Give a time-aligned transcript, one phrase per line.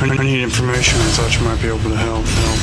[0.00, 1.00] I need information.
[1.00, 2.24] I thought you might be able to help.
[2.24, 2.58] Help.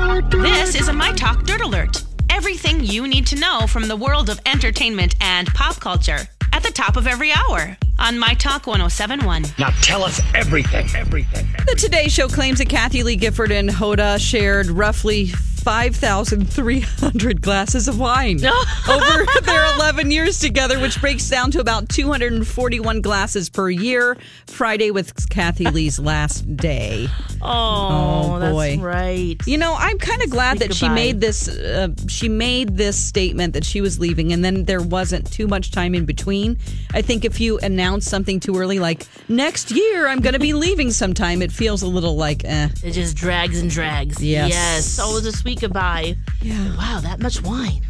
[0.00, 0.30] Help.
[0.30, 2.02] This is a My Talk Dirt Alert.
[2.30, 6.20] Everything you need to know from the world of entertainment and pop culture
[6.54, 9.44] at the top of every hour on My Talk 1071.
[9.58, 11.46] Now tell us everything, everything.
[11.66, 15.26] The Today Show claims that Kathie Lee Gifford and Hoda shared roughly
[15.68, 18.42] 5,300 glasses of wine
[18.88, 24.16] over their 11 years together, which breaks down to about 241 glasses per year.
[24.46, 27.08] Friday was Kathie Lee's last day.
[27.42, 28.70] Oh, Oh, boy.
[28.76, 29.36] that's right.
[29.46, 31.48] You know, I'm kind of glad Speak that she made this.
[31.48, 35.70] Uh, she made this statement that she was leaving, and then there wasn't too much
[35.70, 36.58] time in between.
[36.92, 40.52] I think if you announce something too early, like next year I'm going to be
[40.52, 42.68] leaving sometime, it feels a little like, eh.
[42.82, 44.22] It just drags and drags.
[44.22, 44.48] Yes.
[44.50, 44.98] Yes.
[45.00, 46.16] Oh, it was a sweet goodbye.
[46.42, 46.76] Yeah.
[46.76, 47.82] Wow, that much wine.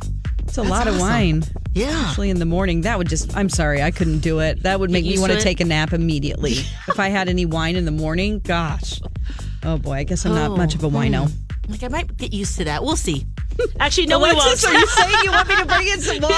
[0.48, 1.44] It's a That's lot of wine.
[1.74, 1.88] Yeah.
[1.88, 2.80] Especially in the morning.
[2.80, 4.62] That would just, I'm sorry, I couldn't do it.
[4.62, 6.52] That would make Get me want to take a nap immediately.
[6.88, 9.00] if I had any wine in the morning, gosh.
[9.62, 11.30] Oh boy, I guess I'm not Oh, much of a oh, wino.
[11.68, 12.82] Like I might get used to that.
[12.82, 13.26] We'll see.
[13.80, 14.76] Actually, no, we Alexis, won't.
[14.76, 16.32] are you saying you want me to bring in some wine?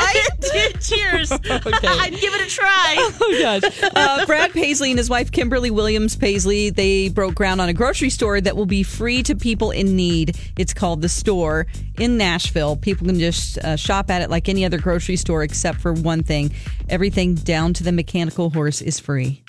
[0.80, 1.32] Cheers.
[1.32, 2.96] I'd give it a try.
[3.22, 3.82] Oh gosh.
[3.94, 8.10] Uh, Brad Paisley and his wife Kimberly Williams Paisley, they broke ground on a grocery
[8.10, 10.38] store that will be free to people in need.
[10.56, 11.66] It's called The Store
[11.98, 12.76] in Nashville.
[12.76, 16.22] People can just uh, shop at it like any other grocery store except for one
[16.22, 16.52] thing.
[16.88, 19.42] Everything down to the mechanical horse is free.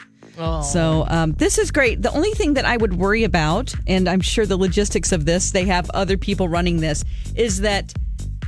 [0.61, 2.01] So um, this is great.
[2.01, 5.51] The only thing that I would worry about, and I'm sure the logistics of this,
[5.51, 7.03] they have other people running this,
[7.35, 7.93] is that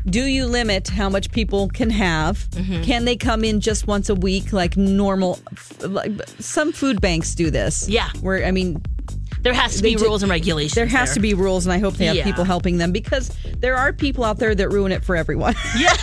[0.06, 2.48] do you limit how much people can have?
[2.84, 5.40] Can they come in just once a week, like normal?
[5.80, 7.88] Like some food banks do this.
[7.88, 8.10] Yeah.
[8.20, 8.82] where I mean,
[9.44, 10.74] There has to be do- rules and regulations.
[10.76, 12.24] there has to be rules, and I hope they have Yeah.
[12.24, 15.56] people helping them because there are people out there that ruin it for everyone.
[15.78, 15.94] Yeah,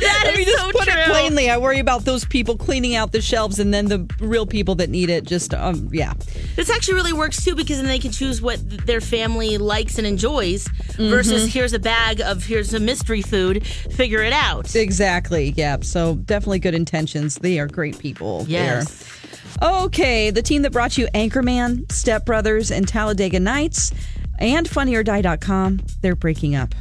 [0.00, 0.92] that is just so put true.
[1.00, 1.50] it plainly.
[1.50, 4.90] I worry about those people cleaning out the shelves, and then the real people that
[4.90, 5.24] need it.
[5.24, 6.12] Just um, yeah.
[6.56, 10.06] This actually really works too because then they can choose what their family likes and
[10.06, 11.10] enjoys Mm-hmm.
[11.10, 14.74] versus here's a bag of here's a mystery food, figure it out.
[14.74, 15.52] Exactly.
[15.54, 15.76] Yeah.
[15.82, 17.34] So definitely good intentions.
[17.36, 18.46] They are great people.
[18.48, 18.86] Yes.
[18.88, 19.15] There.
[19.62, 20.30] Okay.
[20.30, 23.92] The team that brought you Anchorman, Step Brothers, and Talladega Nights,
[24.38, 26.74] and FunnyOrDie.com, they're breaking up.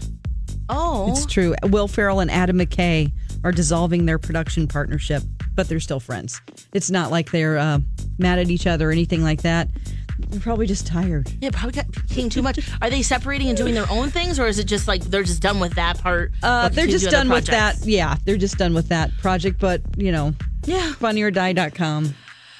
[0.67, 1.55] Oh, It's true.
[1.63, 3.11] Will Ferrell and Adam McKay
[3.43, 5.21] are dissolving their production partnership,
[5.53, 6.41] but they're still friends.
[6.73, 7.79] It's not like they're uh,
[8.17, 9.69] mad at each other or anything like that.
[10.29, 11.29] They're probably just tired.
[11.41, 12.59] yeah, probably got taking too much.
[12.81, 15.41] Are they separating and doing their own things, or is it just like they're just
[15.41, 16.31] done with that part?
[16.41, 17.77] Uh, they're just done with that.
[17.85, 19.59] Yeah, they're just done with that project.
[19.59, 20.33] But you know,
[20.65, 20.93] Yeah.
[20.99, 22.15] funnyordie.com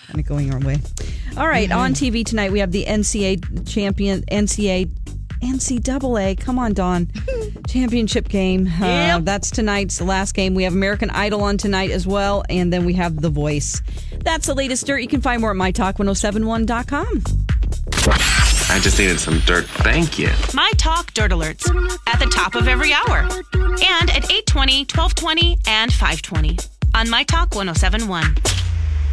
[0.07, 0.77] kind of going our way.
[1.37, 4.89] All right, on TV tonight we have the NCAA champion NCAA
[5.41, 6.39] NCAA.
[6.39, 7.07] Come on, Don.
[7.67, 8.67] Championship game.
[8.67, 9.21] Uh, Yep.
[9.25, 10.55] That's tonight's last game.
[10.55, 13.81] We have American Idol on tonight as well, and then we have The Voice.
[14.23, 14.99] That's the latest dirt.
[14.99, 17.23] You can find more at mytalk1071.com.
[18.69, 19.65] I just needed some dirt.
[19.65, 20.29] Thank you.
[20.53, 21.67] My Talk Dirt Alerts
[22.07, 26.57] at the top of every hour and at 820, 1220, and 520
[26.95, 28.35] on My Talk 1071.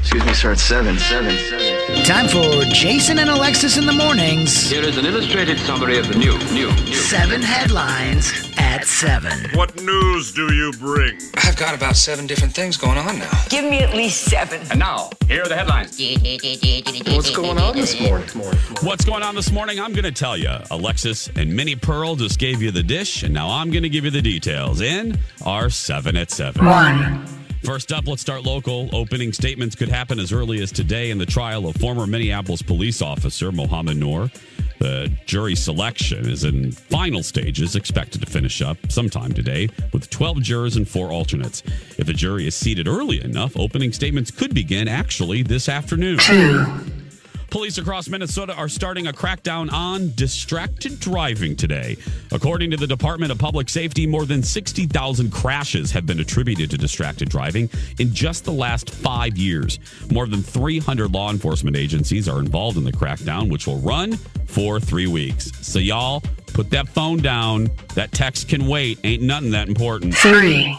[0.03, 0.53] Excuse me, sir.
[0.53, 2.05] It's seven, seven, seven.
[2.05, 4.69] Time for Jason and Alexis in the mornings.
[4.69, 6.93] Here is an illustrated summary of the new, new, new.
[6.93, 9.33] Seven headlines at seven.
[9.54, 11.16] What news do you bring?
[11.37, 13.31] I've got about seven different things going on now.
[13.49, 14.60] Give me at least seven.
[14.71, 15.97] And now, here are the headlines.
[17.15, 18.28] What's going on this morning?
[18.83, 19.78] What's going on this morning?
[19.78, 20.51] I'm going to tell you.
[20.72, 24.05] Alexis and Minnie Pearl just gave you the dish, and now I'm going to give
[24.05, 25.16] you the details in
[25.47, 26.66] our 7 at 7.
[26.66, 27.41] One.
[27.64, 28.91] First up, let's start local.
[28.92, 33.00] Opening statements could happen as early as today in the trial of former Minneapolis police
[33.00, 34.30] officer Mohamed Noor.
[34.80, 40.42] The jury selection is in final stages, expected to finish up sometime today with 12
[40.42, 41.62] jurors and four alternates.
[41.98, 46.18] If the jury is seated early enough, opening statements could begin actually this afternoon.
[47.53, 51.99] Police across Minnesota are starting a crackdown on distracted driving today.
[52.31, 56.78] According to the Department of Public Safety, more than 60,000 crashes have been attributed to
[56.78, 57.69] distracted driving
[57.99, 59.78] in just the last five years.
[60.10, 64.16] More than 300 law enforcement agencies are involved in the crackdown, which will run
[64.47, 65.53] for three weeks.
[65.60, 66.22] So, y'all,
[66.55, 67.69] put that phone down.
[67.97, 68.98] That text can wait.
[69.05, 70.15] Ain't nothing that important.
[70.15, 70.75] Three.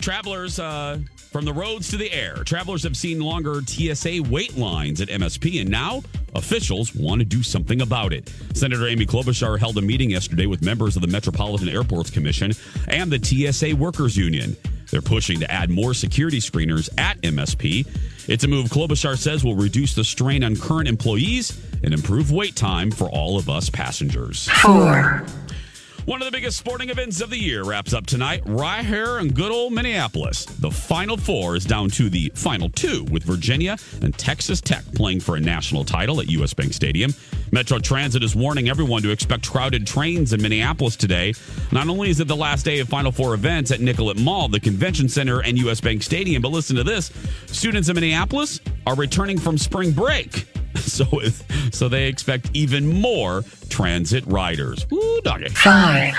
[0.00, 1.00] Travelers, uh,
[1.38, 5.60] from the roads to the air, travelers have seen longer TSA wait lines at MSP,
[5.60, 6.02] and now
[6.34, 8.28] officials want to do something about it.
[8.54, 12.50] Senator Amy Klobuchar held a meeting yesterday with members of the Metropolitan Airports Commission
[12.88, 14.56] and the TSA Workers Union.
[14.90, 17.86] They're pushing to add more security screeners at MSP.
[18.28, 22.56] It's a move Klobuchar says will reduce the strain on current employees and improve wait
[22.56, 24.48] time for all of us passengers.
[24.48, 25.24] Four.
[26.08, 29.28] One of the biggest sporting events of the year wraps up tonight right here in
[29.28, 30.46] good old Minneapolis.
[30.46, 35.20] The Final Four is down to the Final Two with Virginia and Texas Tech playing
[35.20, 37.12] for a national title at US Bank Stadium.
[37.52, 41.34] Metro Transit is warning everyone to expect crowded trains in Minneapolis today.
[41.72, 44.60] Not only is it the last day of Final Four events at Nicollet Mall, the
[44.60, 47.12] Convention Center, and US Bank Stadium, but listen to this
[47.48, 50.46] students in Minneapolis are returning from spring break.
[50.88, 51.06] So,
[51.70, 54.84] so they expect even more transit riders.
[54.92, 55.48] Ooh, doggy.
[55.50, 56.14] Five.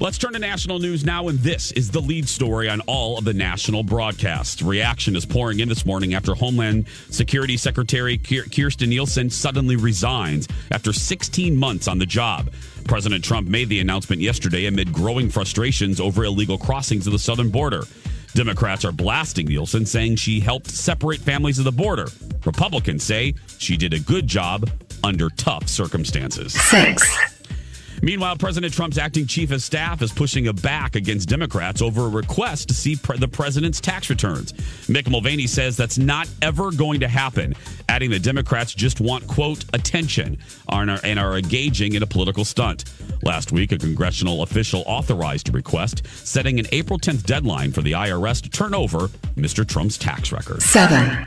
[0.00, 3.24] Let's turn to national news now, and this is the lead story on all of
[3.24, 4.60] the national broadcasts.
[4.60, 10.92] Reaction is pouring in this morning after Homeland Security Secretary Kirstjen Nielsen suddenly resigns after
[10.92, 12.52] 16 months on the job.
[12.84, 17.50] President Trump made the announcement yesterday amid growing frustrations over illegal crossings of the southern
[17.50, 17.84] border.
[18.34, 22.08] Democrats are blasting Nielsen, saying she helped separate families at the border.
[22.44, 24.68] Republicans say she did a good job
[25.04, 26.52] under tough circumstances.
[26.52, 27.33] Six.
[28.04, 32.08] Meanwhile, President Trump's acting chief of staff is pushing a back against Democrats over a
[32.08, 34.52] request to see pre- the president's tax returns.
[34.92, 37.54] Mick Mulvaney says that's not ever going to happen,
[37.88, 40.36] adding that Democrats just want, quote, attention
[40.68, 42.84] and are, and are engaging in a political stunt.
[43.22, 47.92] Last week, a congressional official authorized a request, setting an April 10th deadline for the
[47.92, 49.66] IRS to turn over Mr.
[49.66, 50.62] Trump's tax record.
[50.62, 51.26] Seven.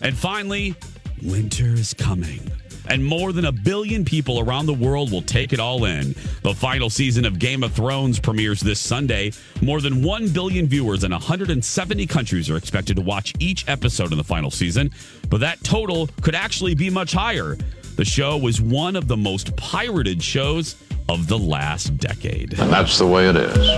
[0.00, 0.74] And finally,
[1.22, 2.50] winter is coming.
[2.88, 6.14] And more than a billion people around the world will take it all in.
[6.42, 9.32] The final season of Game of Thrones premieres this Sunday.
[9.60, 14.18] More than 1 billion viewers in 170 countries are expected to watch each episode in
[14.18, 14.90] the final season,
[15.28, 17.58] but that total could actually be much higher.
[17.96, 20.76] The show was one of the most pirated shows
[21.10, 22.58] of the last decade.
[22.58, 23.68] And that's the way it is.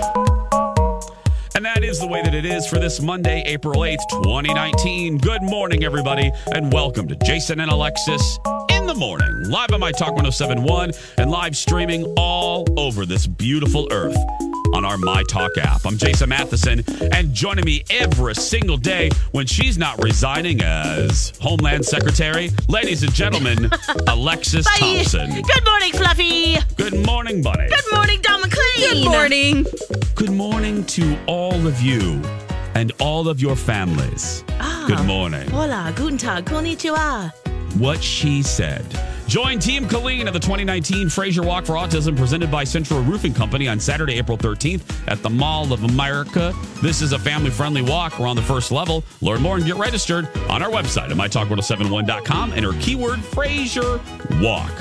[1.57, 5.19] And that is the way that it is for this Monday, April 8th, 2019.
[5.19, 8.39] Good morning, everybody, and welcome to Jason and Alexis
[8.81, 13.87] in the morning, live on My Talk 1071 and live streaming all over this beautiful
[13.93, 14.17] earth
[14.75, 15.85] on our My Talk app.
[15.85, 16.82] I'm Jason Matheson,
[17.12, 23.12] and joining me every single day when she's not resigning as Homeland Secretary, ladies and
[23.12, 23.71] gentlemen,
[24.06, 24.77] Alexis Bye.
[24.79, 25.43] Thompson.
[25.43, 26.56] Good morning, Fluffy.
[26.76, 27.69] Good morning, Bunny.
[27.69, 28.94] Good morning, Don McLean.
[28.94, 29.67] Good morning.
[30.15, 32.23] Good morning to all of you
[32.75, 34.43] and all of your families.
[34.59, 34.85] Ah.
[34.87, 35.50] Good morning.
[35.50, 37.31] Hola, guten tag, konnichiwa.
[37.78, 38.84] What she said.
[39.26, 43.69] Join Team Colleen at the 2019 Fraser Walk for Autism presented by Central Roofing Company
[43.69, 46.52] on Saturday, April 13th at the Mall of America.
[46.82, 48.19] This is a family friendly walk.
[48.19, 49.05] We're on the first level.
[49.20, 52.55] Learn more and get registered on our website at mytalk1071.com.
[52.55, 54.00] Enter keyword Fraser
[54.40, 54.73] Walk.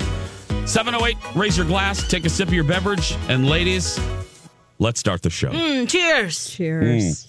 [0.66, 4.00] 708, raise your glass, take a sip of your beverage, and ladies,
[4.78, 5.50] let's start the show.
[5.50, 6.50] Mm, cheers.
[6.50, 7.28] Cheers.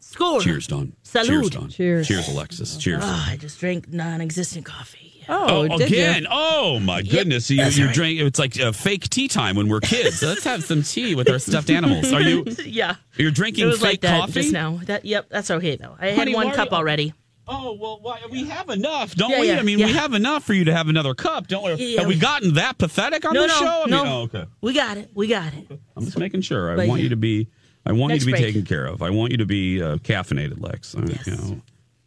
[0.00, 0.40] Score.
[0.40, 0.92] Cheers, Don.
[1.12, 1.26] Salud.
[1.26, 1.68] Cheers, Don.
[1.70, 2.08] Cheers.
[2.08, 2.76] Cheers, Alexis.
[2.76, 3.02] Cheers.
[3.04, 5.24] Ah, I just drank non-existent coffee.
[5.30, 6.22] Oh, Oh, again!
[6.22, 6.28] you?
[6.30, 7.50] Oh my goodness!
[7.50, 7.94] You, that's you right.
[7.94, 8.18] drink.
[8.20, 10.22] It's like a fake tea time when we're kids.
[10.22, 12.10] Let's have some tea with our stuffed animals.
[12.14, 12.44] Are you?
[12.64, 12.96] yeah.
[13.16, 14.80] You're It drinking was fake like that coffee just now.
[14.86, 15.96] That yep, that's okay though.
[16.00, 17.12] I Honey, had one cup you- already.
[17.46, 19.48] Oh well, why, we have enough, don't Yeah, we?
[19.48, 21.72] yeah, I mean, we have enough for you to have another cup, don't we?
[21.94, 23.82] Yeah, have we we- gotten that pathetic on No, the no, show?
[23.86, 24.02] I no.
[24.04, 24.44] mean, oh, okay.
[24.60, 25.10] We got it.
[25.14, 25.66] We got it.
[25.96, 26.72] I'm just making sure.
[26.72, 27.04] I But want yeah.
[27.04, 27.48] you to be.
[27.88, 28.42] I want you to be break.
[28.44, 29.02] taken care of.
[29.02, 30.94] I want you to be uh, caffeinated, Lex.
[30.94, 31.26] Uh, Yes.
[31.26, 31.60] You know.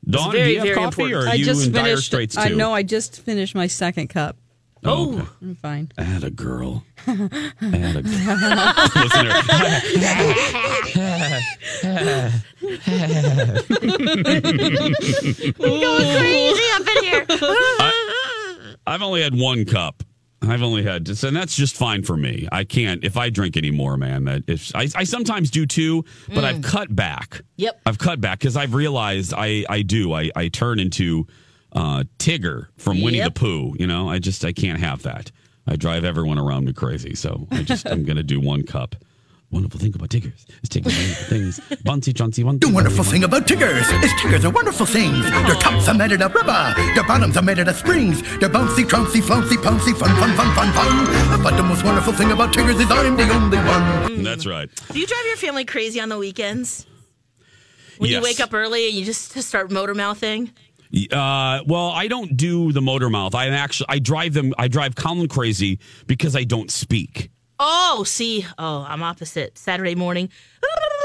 [0.09, 1.13] Dawn, very, do you have coffee, important.
[1.13, 2.05] or are I you just in dire finished.
[2.07, 2.41] straits too?
[2.41, 2.73] I know.
[2.73, 4.35] I just finished my second cup.
[4.83, 5.27] Oh, okay.
[5.43, 5.91] I'm fine.
[5.99, 6.83] Add a girl.
[7.05, 8.03] Add a girl.
[8.95, 9.33] Listener.
[15.57, 17.25] Going crazy up in here.
[18.87, 20.03] I've only had one cup.
[20.43, 22.47] I've only had, and that's just fine for me.
[22.51, 24.23] I can't if I drink anymore, man.
[24.25, 27.41] That if I, I sometimes do too, but I've cut back.
[27.57, 27.79] Yep.
[27.85, 31.27] I've cut back because I've realized I I do I I turn into
[31.73, 33.33] uh, Tigger from Winnie Yep.
[33.35, 33.75] the Pooh.
[33.77, 35.31] You know, I just I can't have that.
[35.67, 37.13] I drive everyone around me crazy.
[37.13, 38.95] So I just I'm gonna do one cup.
[39.51, 41.59] Wonderful thing about Tiggers is Tiggers wonderful things.
[41.83, 45.29] Bunsy, Chauncey, one The wonderful thing about Tiggers is Tiggers are wonderful things.
[45.29, 48.21] Their tops are made out of rubber, their bottoms are made out of springs.
[48.39, 51.43] They're bouncy, trouncy, flouncy, pouncy, fun, fun, fun, fun, fun.
[51.43, 54.23] But the most wonderful thing about Tiggers is I'm the only one.
[54.23, 54.69] That's right.
[54.91, 56.85] Do you drive your family crazy on the weekends?
[57.97, 60.51] When you wake up early and you just start motor mouthing?
[61.11, 63.35] Uh, well, I don't do the motor mouth.
[63.35, 64.53] I actually I drive them.
[64.57, 67.31] I drive Colin crazy because I don't speak.
[67.63, 69.55] Oh, see, oh, I'm opposite.
[69.57, 70.29] Saturday morning,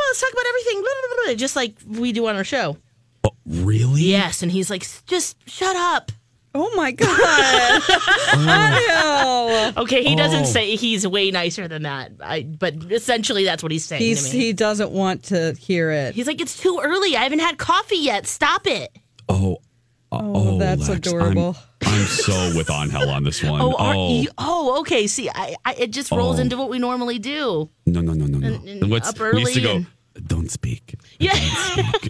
[0.09, 2.79] let's talk about everything, just like we do on our show.
[3.25, 4.03] Oh, really?
[4.03, 6.13] Yes, and he's like, just shut up.
[6.55, 7.09] Oh my god!
[7.11, 9.73] I know.
[9.83, 10.47] Okay, he doesn't Oh.
[10.47, 12.13] say he's way nicer than that.
[12.23, 14.45] I, but essentially, that's what he's saying He's to me.
[14.45, 16.15] he doesn't want to hear it.
[16.15, 17.15] he's like, it's too early.
[17.17, 18.27] I haven't had coffee yet.
[18.27, 18.91] Stop it.
[19.29, 19.57] Oh,
[20.13, 21.57] uh, oh, oh, that's Lex, adorable.
[21.59, 23.61] I'm, I'm so with Angel on this one.
[23.61, 25.07] Oh, oh, you, oh, okay.
[25.07, 26.43] See, I, I it just rolls Oh.
[26.43, 27.71] into what we normally do.
[27.87, 28.47] no, no, no, no, no.
[28.47, 29.71] And- and What's, up we used to go.
[29.73, 29.87] early
[30.27, 30.95] Don't speak.
[31.19, 31.33] Yeah.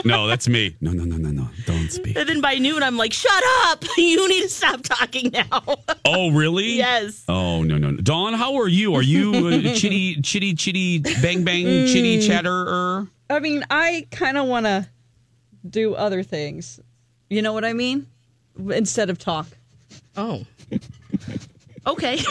[0.05, 0.75] No, that's me.
[0.81, 1.49] No, no, no, no, no.
[1.65, 2.17] Don't speak.
[2.17, 3.85] And then by noon, I'm like, shut up.
[3.97, 5.63] You need to stop talking now.
[6.05, 6.73] Oh, really?
[6.77, 7.25] Yes.
[7.29, 7.97] Oh no, no, no.
[8.01, 8.95] Dawn, how are you?
[8.95, 12.27] Are you uh, chitty, chitty, chitty, bang, bang, chitty, Mm.
[12.27, 13.07] chatter?
[13.29, 14.89] I mean, I kind of want to
[15.69, 16.79] do other things.
[17.29, 18.07] You know what I mean?
[18.71, 19.47] Instead of talk.
[20.17, 20.45] Oh.
[21.87, 22.19] Okay.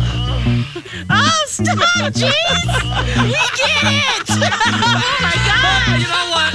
[0.00, 1.76] oh, stop,
[2.14, 2.32] jeez!
[3.24, 4.30] We get it!
[4.30, 6.00] Oh my god!
[6.00, 6.52] You know what?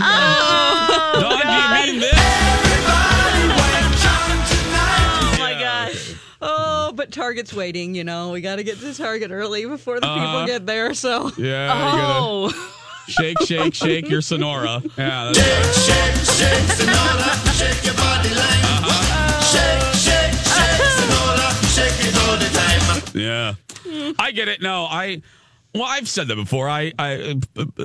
[0.00, 1.46] oh, Dawn, do
[1.92, 2.12] mean this?
[4.74, 6.14] oh my gosh.
[6.40, 7.94] Oh, but Target's waiting.
[7.94, 10.26] You know, we got to get to Target early before the Uh-huh.
[10.26, 10.94] people get there.
[10.94, 12.48] So Yeah.
[12.48, 12.52] you
[13.08, 15.32] gotta Oh.
[15.32, 15.38] shake,
[15.74, 17.52] shake, shake Senora.
[17.52, 18.64] Shake your body line.
[18.64, 19.40] Uh-huh.
[19.42, 21.48] Shake, shake, shake, Senora.
[23.14, 23.54] Yeah.
[23.74, 24.62] That's Yeah, I get it.
[24.62, 25.22] No, I.
[25.74, 26.68] Well, I've said that before.
[26.68, 27.40] I, I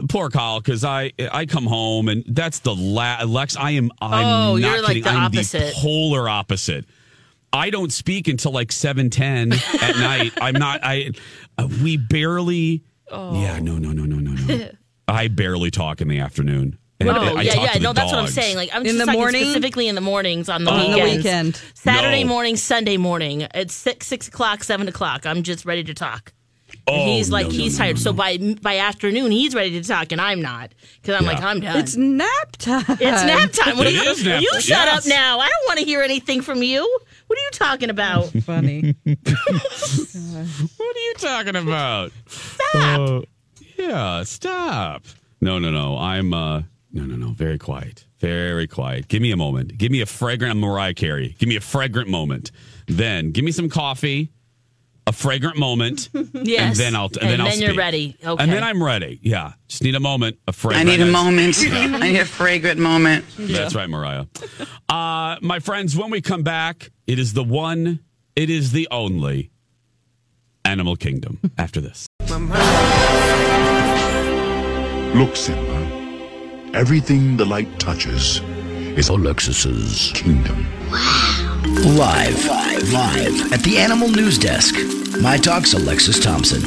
[0.09, 3.55] poor Kyle, because I, I come home and that's the la- Lex.
[3.55, 3.91] I am.
[4.01, 5.03] I'm Oh, not you're like kidding.
[5.03, 5.59] the I'm opposite.
[5.59, 6.83] the polar opposite.
[7.53, 10.33] I don't speak until like seven ten at night.
[10.41, 10.81] I'm not.
[10.83, 11.11] I.
[11.57, 12.83] Uh, we barely.
[13.09, 13.41] Oh.
[13.41, 13.59] Yeah.
[13.59, 13.77] No.
[13.77, 13.91] No.
[13.93, 14.03] No.
[14.03, 14.15] No.
[14.17, 14.31] No.
[14.55, 14.69] No.
[15.07, 16.77] I barely talk in the afternoon.
[16.99, 17.71] And Oh, I yeah, talk yeah.
[17.73, 18.55] to the No, that's what I'm saying.
[18.55, 19.41] Like, I'm In just the talking morning?
[19.43, 21.61] specifically in the mornings on the On the weekend.
[21.75, 22.29] Saturday No.
[22.29, 23.47] morning, Sunday morning.
[23.53, 25.25] It's six, six o'clock, seven o'clock.
[25.25, 26.33] I'm just ready to talk.
[26.89, 27.95] Oh, he's like, no, no, he's no, tired.
[27.97, 30.71] no, So by by afternoon, he's ready to talk, and I'm not
[31.01, 31.31] because I'm Yeah.
[31.31, 31.77] like, I'm done.
[31.77, 32.83] it's nap time.
[32.89, 33.77] It's nap time.
[33.77, 34.61] What It are you, is nap you time.
[34.61, 35.05] shut Yes.
[35.05, 35.39] up now.
[35.39, 36.81] I don't want to hear anything from you.
[37.27, 38.29] What are you talking about?
[38.43, 38.95] funny.
[39.05, 42.11] What are you talking about?
[42.27, 42.99] Stop.
[42.99, 43.21] Uh,
[43.77, 45.03] yeah, stop.
[45.41, 45.97] No, no, no.
[45.97, 47.29] I'm uh no, no, no.
[47.33, 48.05] Very quiet.
[48.19, 49.07] Very quiet.
[49.07, 49.77] Give me a moment.
[49.77, 51.35] Give me a fragrant Mariah Carey.
[51.37, 52.51] Give me a fragrant moment.
[52.87, 54.31] Then give me some coffee.
[55.05, 56.09] A fragrant moment.
[56.33, 56.71] Yes.
[56.71, 57.79] And then I'll and, And then I'll then you're speak.
[57.79, 58.17] ready.
[58.23, 58.43] Okay.
[58.43, 59.19] And then I'm ready.
[59.21, 59.53] Yeah.
[59.67, 60.37] Just need a moment.
[60.47, 60.87] A fragrant.
[60.87, 61.55] I need a moment.
[61.61, 63.23] I need a fragrant moment.
[63.37, 63.59] Yeah.
[63.59, 64.25] That's right, Mariah.
[64.89, 67.99] Uh, my friends, when we come back, it is the one,
[68.35, 69.51] it is the only
[70.65, 72.07] Animal Kingdom after this.
[75.17, 76.71] Look, Simba.
[76.75, 78.39] Everything the light touches
[78.97, 80.67] is Alexis's kingdom.
[80.91, 84.75] Live, live, live at the Animal News Desk.
[85.19, 86.61] My Talk's Alexis Thompson.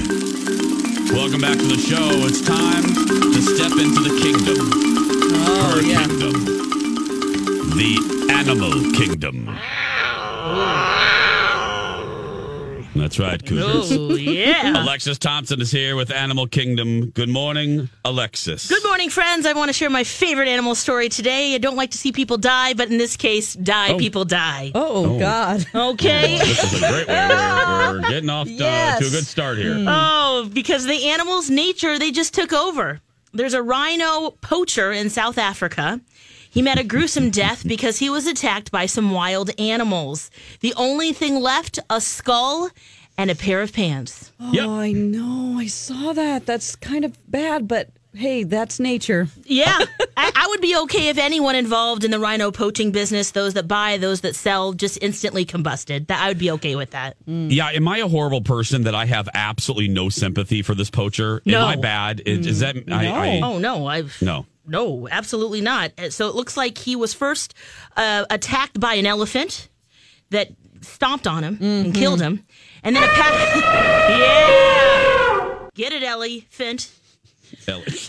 [1.14, 2.08] Welcome back to the show.
[2.26, 4.70] It's time to step into the kingdom.
[5.46, 6.06] Oh, Her yeah.
[6.06, 6.44] kingdom.
[7.76, 9.46] The Animal Kingdom.
[12.96, 13.92] That's right, Cougars.
[13.92, 14.82] Oh, yeah.
[14.82, 17.10] Alexis Thompson is here with Animal Kingdom.
[17.10, 18.68] Good morning, Alexis.
[18.68, 19.46] Good morning, friends.
[19.46, 21.54] I want to share my favorite animal story today.
[21.54, 23.98] I don't like to see people die, but in this case, die Oh.
[23.98, 24.72] people die.
[24.74, 25.66] Oh, God.
[25.74, 26.38] Okay.
[26.38, 27.28] This is a great way.
[27.28, 28.98] We're, we're getting off uh, Yes.
[28.98, 29.76] to a good start here.
[29.86, 33.00] Oh, because the animal's nature, they just took over.
[33.32, 36.00] There's a rhino poacher in South Africa.
[36.50, 40.30] He met a gruesome death because he was attacked by some wild animals.
[40.60, 42.70] The only thing left, a skull
[43.16, 44.32] and a pair of pants.
[44.40, 44.68] Oh, Yep.
[44.68, 45.58] I know.
[45.58, 46.46] I saw that.
[46.46, 49.28] That's kind of bad, but hey, that's nature.
[49.44, 49.78] Yeah,
[50.16, 53.68] I, I would be okay if anyone involved in the rhino poaching business, those that
[53.68, 56.08] buy, those that sell, just instantly combusted.
[56.08, 57.16] That I would be okay with that.
[57.28, 57.52] Mm.
[57.52, 61.42] Yeah, am I a horrible person that I have absolutely no sympathy for this poacher?
[61.44, 61.60] No.
[61.60, 62.22] Am I bad?
[62.26, 64.46] Is, is that I, I, oh no, I've no?
[64.66, 65.92] No, absolutely not.
[65.98, 67.54] Uh, So it looks like he was first
[67.96, 69.68] uh, attacked by an elephant
[70.30, 70.48] that
[70.82, 72.44] stomped on him and killed him,
[72.84, 73.32] and then a pack.
[74.10, 76.90] yeah, get it, Ellie Fint.
[77.66, 77.82] Ellie.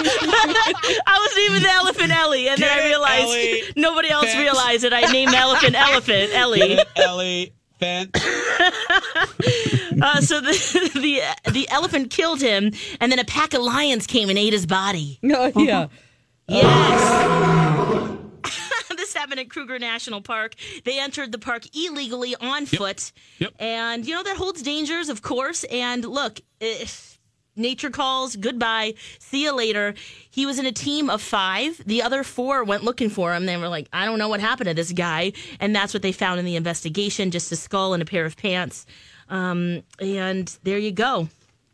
[0.00, 3.62] I was naming the elephant Ellie, and then I Get it, realized Ellie.
[3.76, 4.38] nobody else Fence.
[4.38, 4.92] realized it.
[4.92, 6.78] I named the elephant Elephant Ellie.
[6.96, 7.52] Ellie.
[7.78, 8.10] Fence.
[10.00, 10.52] Uh, so the,
[10.94, 12.70] the the elephant killed him,
[13.00, 15.18] and then a pack of lions came and ate his body.
[15.30, 15.88] Oh, yeah.
[16.46, 17.40] Yes.
[18.96, 20.54] this happened at Kruger National Park.
[20.84, 23.12] They entered the park illegally on foot.
[23.38, 23.54] Yep.
[23.58, 25.64] And, you know, that holds dangers, of course.
[25.64, 27.07] And look, if
[27.58, 29.94] nature calls, goodbye, see you later.
[30.30, 31.82] He was in a team of five.
[31.84, 33.46] The other four went looking for him.
[33.46, 35.32] They were like, I don't know what happened to this guy.
[35.60, 38.36] And that's what they found in the investigation just a skull and a pair of
[38.36, 38.86] pants.
[39.28, 41.28] Um, and there you go.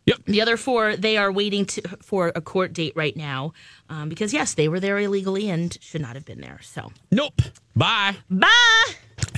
[0.07, 0.19] Yep.
[0.26, 3.55] The other four, they are waiting to, for a court date right now
[3.88, 6.59] um, because, yes, they were there illegally and should not have been there.
[6.62, 7.41] So, Nope.
[7.75, 8.17] Bye.
[8.31, 8.85] bye.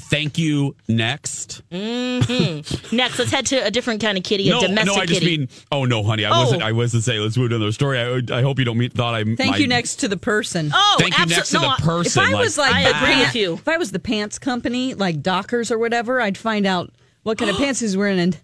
[0.09, 0.77] Thank you.
[0.89, 1.63] Next.
[1.71, 2.21] hmm
[2.93, 5.21] Next, let's head to a different kind of kitty, a no, domestic no, I just
[5.21, 5.39] kitty.
[5.39, 5.49] mean.
[5.73, 6.43] Oh no, honey, I Oh.
[6.45, 6.63] wasn't.
[6.63, 7.21] I wasn't saying.
[7.21, 7.99] Let's move to another story.
[7.99, 9.25] I, I hope you don't mean, thought I.
[9.25, 10.71] Thank my- you next to the person.
[10.73, 12.23] oh, Thank you abso- next to the person.
[12.23, 13.55] If I was like, I the agree with you.
[13.55, 16.93] If I was the pants company, like Dockers or whatever, I'd find out
[17.25, 18.39] what kind of pants he's wearing and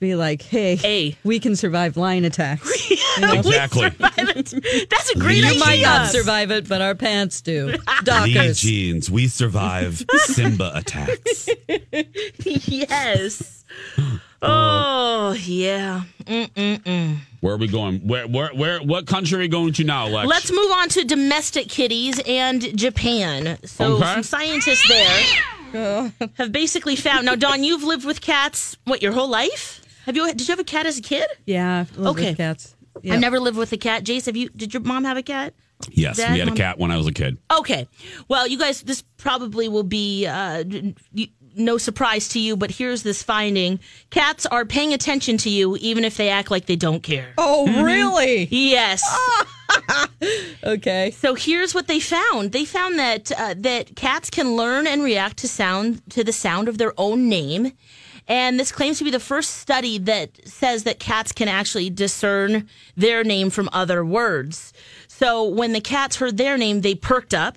[0.00, 1.16] be like, hey, Hey.
[1.24, 2.90] we can survive lion attacks.
[3.18, 3.32] You know?
[3.32, 3.88] exactly.
[3.98, 4.52] That's
[5.10, 5.58] a great You You idea.
[5.58, 7.66] might not survive it, but our pants do.
[7.68, 8.60] Lee Dockers.
[8.60, 9.10] jeans.
[9.10, 11.48] We survive Simba attacks.
[12.44, 13.64] yes.
[14.40, 16.02] Uh, oh, yeah.
[16.26, 17.16] Mm-mm-mm.
[17.40, 18.06] Where are we going?
[18.06, 18.78] Where, where, where?
[18.80, 20.28] What country are we going to now, Lex?
[20.28, 23.58] Let's move on to domestic kitties and Japan.
[23.64, 24.04] So, Okay.
[24.04, 27.26] some scientists there have basically found.
[27.26, 29.80] Now, Don, you've lived with cats what your whole life?
[30.08, 30.26] Have you?
[30.28, 31.26] Did you have a cat as a kid?
[31.44, 32.30] Yeah, love Okay.
[32.30, 32.74] with cats.
[33.08, 34.04] I never lived with a cat.
[34.04, 34.48] Jace, have you?
[34.56, 35.52] Did your mom have a cat?
[35.90, 37.36] Yes, Dad, we had a cat when I was a kid.
[37.52, 37.86] Okay.
[38.26, 42.70] Well, you guys, this probably will be uh, d- d- no surprise to you, but
[42.70, 46.74] here's this finding: cats are paying attention to you, even if they act like they
[46.76, 47.34] don't care.
[47.36, 48.48] Oh, really?
[48.50, 49.04] Yes.
[50.64, 51.10] Okay.
[51.12, 52.52] So here's what they found.
[52.52, 56.68] They found that uh, that cats can learn and react to sound to the sound
[56.68, 57.72] of their own name.
[58.28, 62.68] And this claims to be the first study that says that cats can actually discern
[62.94, 64.74] their name from other words.
[65.08, 67.56] So when the cats heard their name, they perked up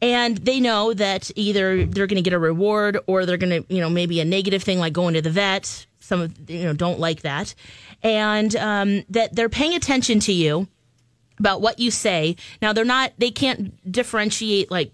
[0.00, 3.74] and they know that either they're going to get a reward or they're going to,
[3.74, 5.86] you know, maybe a negative thing like going to the vet.
[6.00, 7.54] Some of, you know, don't like that.
[8.02, 10.68] And um, that they're paying attention to you
[11.38, 12.36] about what you say.
[12.62, 14.92] Now they're not they can't differentiate like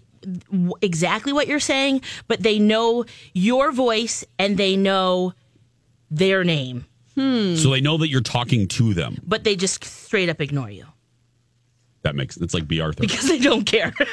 [0.81, 5.33] exactly what you're saying, but they know your voice and they know
[6.11, 6.85] their name,
[7.15, 9.17] So they know that you're talking to them.
[9.25, 10.85] but they just straight up ignore you
[12.03, 13.01] That makes it's like Bea Arthur.
[13.01, 13.93] because they don't care.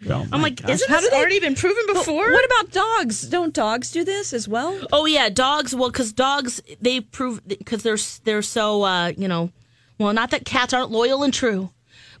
[0.00, 0.24] Yeah.
[0.30, 2.30] I'm like, isn't How this do they- already been proven before?
[2.30, 3.22] What about dogs?
[3.22, 4.78] Don't dogs do this as well?
[4.92, 5.74] Oh yeah, dogs.
[5.74, 9.50] Well, because dogs they prove because they're they're so uh, you know,
[9.98, 11.70] well, not that cats aren't loyal and true,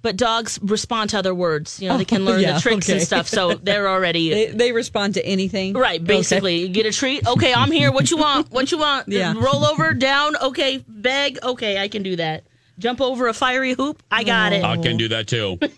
[0.08, 1.82] but dogs respond to other words.
[1.82, 3.28] You know, they can oh, learn yeah, the tricks and stuff.
[3.28, 5.74] So they're already They, they respond to anything.
[5.74, 7.26] Right, basically, you get a treat.
[7.28, 7.92] Okay, I'm here.
[7.92, 8.50] What you want?
[8.58, 9.08] What you want?
[9.08, 9.34] Yeah.
[9.36, 10.34] Roll over, down.
[10.36, 11.38] Okay, beg.
[11.42, 12.44] Okay, I can do that.
[12.78, 14.02] Jump over a fiery hoop.
[14.10, 14.64] I got it.
[14.64, 15.58] I can do that too.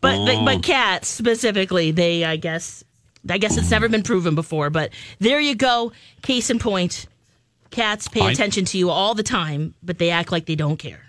[0.00, 0.44] But Oh.
[0.44, 0.62] but mm.
[0.62, 2.84] cats specifically, they I guess
[3.28, 4.70] I guess it's never been proven before.
[4.70, 5.92] But there you go.
[6.22, 7.06] Case in point.
[7.70, 10.76] Cats pay I- attention to you all the time, but they act like they don't
[10.76, 11.07] care.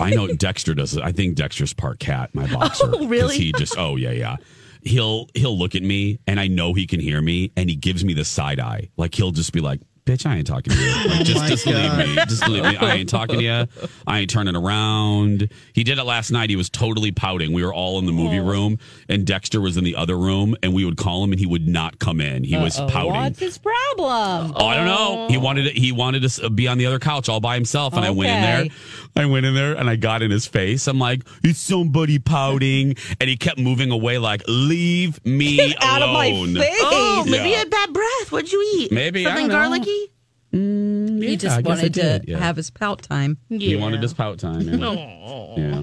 [0.00, 1.02] I know Dexter does it.
[1.02, 2.90] I think Dexter's part cat, my oh, boxer.
[2.92, 3.36] Oh, really?
[3.36, 4.36] He just oh yeah, yeah.
[4.82, 8.04] He'll he'll look at me and I know he can hear me and he gives
[8.04, 8.88] me the side eye.
[8.96, 10.90] Like he'll just be like, Bitch, I ain't talking to you.
[11.08, 12.14] Like, oh just just leave me.
[12.26, 12.76] Just leave me.
[12.76, 13.66] I ain't talking to you.
[14.04, 15.48] I ain't turning around.
[15.74, 16.50] He did it last night.
[16.50, 17.52] He was totally pouting.
[17.52, 20.74] We were all in the movie room and Dexter was in the other room and
[20.74, 22.42] we would call him and he would not come in.
[22.42, 23.12] He was pouting.
[23.12, 24.54] What's his problem?
[24.56, 25.28] Oh, I don't know.
[25.28, 28.04] He wanted to, he wanted to be on the other couch all by himself, and
[28.04, 28.68] I went in Okay.
[29.14, 29.24] there.
[29.24, 30.88] I went in there and I got in his face.
[30.88, 36.10] I'm like, "It's somebody pouting," and he kept moving away, like, "Leave me Out of
[36.10, 36.74] my alone." face.
[36.80, 37.44] Oh, maybe Yeah.
[37.46, 38.32] you had bad breath.
[38.32, 38.90] What'd you eat?
[38.90, 39.68] Maybe, I something don't know.
[39.68, 40.01] garlicky.
[40.52, 42.38] He Yeah, just I guess I wanted to yeah.
[42.38, 43.38] have his pout time.
[43.48, 44.60] He wanted his pout time.
[44.62, 44.86] Yeah.
[44.86, 45.54] Oh.
[45.56, 45.82] Yeah.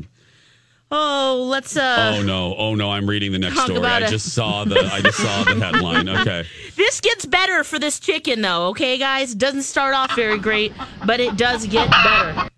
[0.91, 2.15] Oh, let's uh.
[2.17, 2.55] Oh no!
[2.57, 2.89] Oh no!
[2.89, 3.85] I'm reading the next story.
[3.85, 4.09] I it.
[4.09, 4.79] just saw the.
[4.91, 6.09] I just saw the headline.
[6.19, 6.45] Okay.
[6.75, 8.69] This gets better for this chicken, though.
[8.69, 10.73] Okay, guys, doesn't start off very great,
[11.05, 12.49] but it does get better.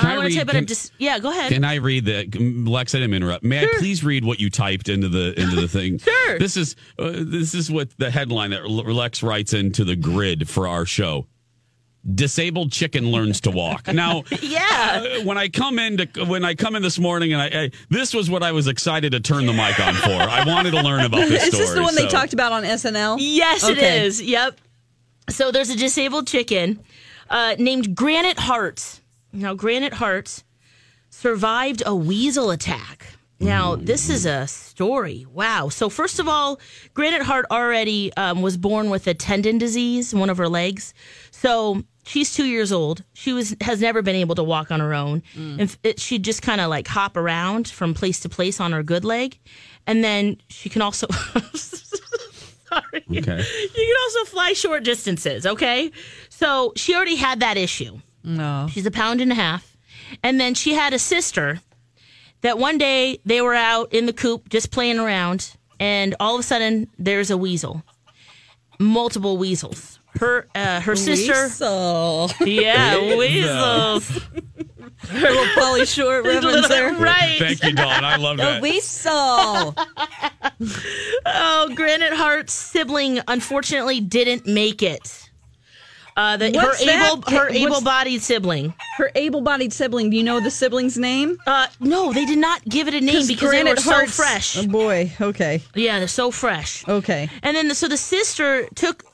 [0.00, 1.18] Can I I want to read- tell you about a dis- yeah.
[1.18, 1.52] Go ahead.
[1.52, 2.26] Can I read the
[2.68, 2.94] Lex?
[2.94, 3.44] I didn't interrupt.
[3.44, 5.98] May I please read what you typed into the into the thing?
[6.10, 6.38] Sure.
[6.38, 10.66] This is uh, this is what the headline that Lex writes into the grid for
[10.68, 11.26] our show.
[12.14, 13.86] Disabled chicken learns to walk.
[13.92, 15.04] Now, yeah.
[15.20, 17.70] uh, when I come in to, when I come in this morning, and I, I
[17.90, 20.10] this was what I was excited to turn the mic on for.
[20.10, 21.66] I wanted to learn about this Is story.
[21.66, 23.18] this the one they talked about on SNL?
[23.20, 24.06] Yes, it Okay.
[24.06, 24.22] is.
[24.22, 24.58] Yep.
[25.28, 26.80] So there's a disabled chicken
[27.28, 28.99] uh, named Granite Heart.
[29.32, 30.42] Now, Granite Heart
[31.10, 33.06] survived a weasel attack.
[33.42, 35.26] Now, this is a story.
[35.32, 35.70] Wow.
[35.70, 36.60] So, first of all,
[36.92, 40.92] Granite Heart already um, was born with a tendon disease in one of her legs.
[41.30, 43.02] So, she's two years old.
[43.14, 45.22] She was has never been able to walk on her own.
[45.34, 48.82] And it, she'd just kind of like hop around from place to place on her
[48.82, 49.38] good leg.
[49.86, 51.06] And then she can also.
[51.54, 53.04] Sorry.
[53.10, 53.10] Okay.
[53.10, 55.90] You can also fly short distances, okay?
[56.28, 58.00] So she already had that issue.
[58.22, 58.68] No.
[58.70, 59.76] She's a pound and a half.
[60.22, 61.60] And then she had a sister
[62.42, 66.40] that one day they were out in the coop just playing around, and all of
[66.40, 67.82] a sudden there's a weasel.
[68.78, 69.98] Multiple weasels.
[70.18, 71.44] Her uh, her sister.
[71.44, 72.30] Weasel.
[72.44, 74.10] Yeah, weasels.
[75.12, 76.92] Little Pauly Shore reference there.
[76.94, 77.36] Right.
[77.38, 78.04] Thank you, Dawn.
[78.04, 78.62] I love The that.
[78.62, 79.74] weasel.
[81.26, 85.29] Oh, Granite Heart's sibling unfortunately didn't make it.
[86.20, 86.50] Uh, the, her
[86.84, 87.12] that?
[87.12, 88.74] able her What's- able-bodied sibling.
[88.98, 90.10] Her able-bodied sibling.
[90.10, 91.38] Do you know the sibling's name?
[91.46, 94.16] Uh, no, they did not give it a name because they were Granite so Heart's-
[94.16, 94.58] fresh.
[94.58, 95.12] Oh boy.
[95.20, 95.62] Okay.
[95.74, 96.86] Yeah, they're so fresh.
[96.86, 97.28] Okay.
[97.42, 99.04] And then, the, so the sister took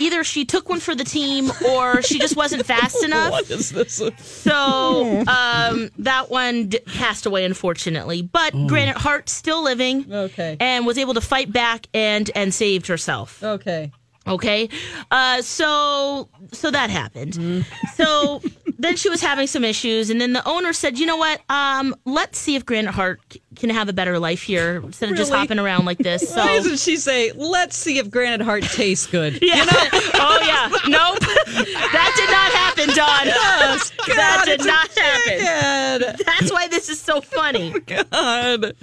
[0.00, 3.30] either she took one for the team or she just wasn't fast enough.
[3.30, 4.02] What is this?
[4.22, 8.22] So um, that one d- passed away, unfortunately.
[8.22, 10.12] But Granite Heart still living.
[10.12, 10.56] Okay.
[10.60, 13.42] And was able to fight back and and saved herself.
[13.42, 13.92] Okay.
[14.26, 14.68] Okay,
[15.10, 17.64] uh, so so that happened.
[17.94, 18.42] So
[18.78, 21.40] then she was having some issues, and then the owner said, "You know what?
[21.48, 25.16] Um, let's see if Granite Heart c- can have a better life here instead of
[25.16, 28.64] just hopping around like this." So Why doesn't she say, "Let's see if Granite Heart
[28.64, 29.38] tastes good"?
[29.42, 29.64] yeah.
[29.64, 30.68] oh yeah.
[30.88, 31.20] Nope.
[31.20, 33.26] that did not happen, Don.
[33.26, 36.16] Yes, that did not happen.
[36.26, 37.74] That's why this is so funny.
[37.80, 38.74] God.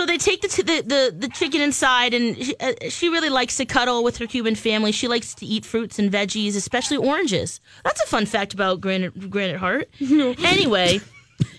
[0.00, 3.28] So they take the, t- the the the chicken inside, and she, uh, she really
[3.28, 4.92] likes to cuddle with her Cuban family.
[4.92, 7.60] She likes to eat fruits and veggies, especially oranges.
[7.84, 9.90] That's a fun fact about Granite Granite Heart.
[10.00, 11.02] anyway,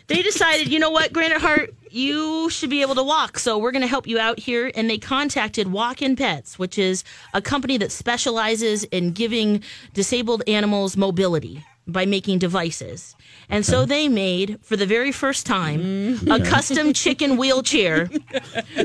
[0.07, 3.71] they decided, you know what, Granite Heart, you should be able to walk, so we're
[3.71, 4.71] going to help you out here.
[4.73, 7.03] And they contacted Walkin' Pets, which is
[7.35, 9.61] a company that specializes in giving
[9.93, 13.15] disabled animals mobility by making devices.
[13.49, 18.07] And so they made, for the very first time, a custom chicken wheelchair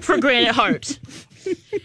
[0.02, 0.98] for Granite Heart.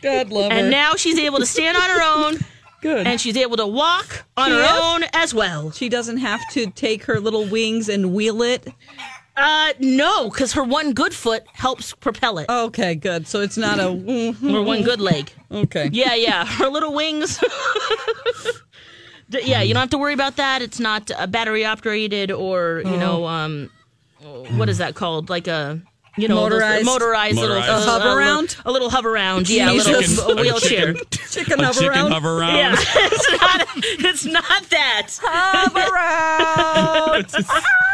[0.01, 0.57] God love her.
[0.57, 2.37] And now she's able to stand on her own.
[2.81, 3.05] Good.
[3.05, 4.69] And she's able to walk on She her is?
[4.81, 5.69] own as well.
[5.69, 8.67] She doesn't have to take her little wings and wheel it.
[9.37, 12.49] Uh, no, because her one good foot helps propel it.
[12.49, 13.27] Okay, good.
[13.27, 13.89] So it's not a
[14.51, 15.31] Or one good leg.
[15.51, 15.89] Okay.
[15.91, 16.45] Yeah, yeah.
[16.45, 17.37] Her little wings.
[19.31, 20.61] D- yeah, you don't have to worry about that.
[20.61, 23.69] It's not uh, battery operated or, you know, um,
[24.57, 25.29] what is that called?
[25.29, 25.81] Like a.
[26.17, 26.85] You know, those- Motorized?
[26.85, 27.87] motorized, little Motorized.
[27.87, 28.57] A hover little- round?
[28.65, 29.87] a little Hoveround, yeah, a Jesus.
[30.17, 30.93] little Chicken- a wheelchair.
[30.93, 32.13] chicken- Chicken a hover chicken round?
[32.13, 32.57] Hoveround.
[32.57, 33.67] Yeah, it's not.
[34.05, 35.07] It's not that.
[35.23, 35.89] Hover
[37.31, 37.33] round.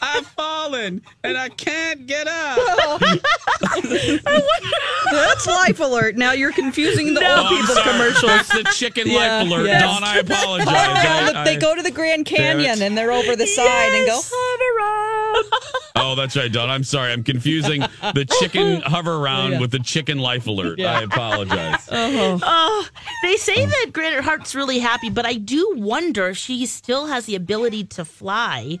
[0.00, 3.00] I've fallen and I can't get up.
[5.10, 6.16] That's Life Alert.
[6.16, 7.30] Now you're confusing the No.
[7.30, 7.90] old Oh, I'm people sorry.
[7.92, 8.30] commercials.
[8.30, 9.66] That's the chicken Yeah, life alert.
[9.66, 9.82] yes.
[9.82, 10.66] Dawn, I apologize.
[10.68, 11.36] Oh, hover round.
[11.38, 12.64] I- they go to the Grand Damn it.
[12.64, 15.44] Canyon and they're over the side and go Hoveround.
[16.00, 16.70] Oh, that's right, Dawn.
[16.70, 17.12] I'm sorry.
[17.12, 19.60] I'm confusing the chicken hover around Yeah.
[19.60, 20.78] with the chicken life alert.
[20.78, 20.96] Yeah.
[20.96, 21.88] I apologize.
[21.88, 22.38] Uh-huh.
[22.40, 22.86] Oh,
[23.24, 27.26] they say that Granite Heart's really happy, but I do wonder if she still has
[27.26, 28.78] the ability to fly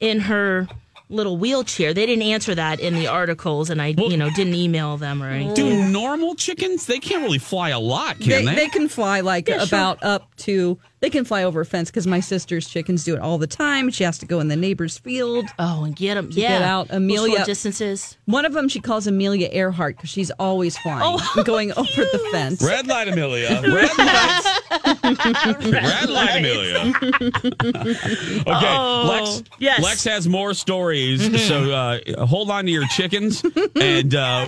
[0.00, 0.68] in her
[1.08, 1.92] little wheelchair.
[1.92, 5.28] They didn't answer that in the articles, and I, you know, didn't email them or
[5.28, 5.54] anything.
[5.54, 6.86] Do normal chickens?
[6.86, 8.54] They can't really fly a lot, can They, they?
[8.54, 9.66] they can fly like Yeah, sure.
[9.66, 13.20] about up to they can fly over a fence because my sister's chickens do it
[13.20, 13.90] all the time.
[13.90, 15.46] She has to go in the neighbor's field.
[15.58, 16.28] Oh, and get them.
[16.32, 16.86] Yeah, get out.
[16.90, 18.16] Amelia- short distances.
[18.26, 21.86] One of them she calls Amelia Earhart because she's always flying Oh, and going over
[22.04, 22.62] the fence.
[22.62, 23.60] Red light, Amelia.
[23.62, 24.56] Red light.
[25.72, 26.92] Red light, Amelia.
[27.62, 29.42] okay, Oh, Lex.
[29.58, 29.82] yes.
[29.82, 33.42] Lex has more stories, so uh, hold on to your chickens
[33.80, 34.46] and uh,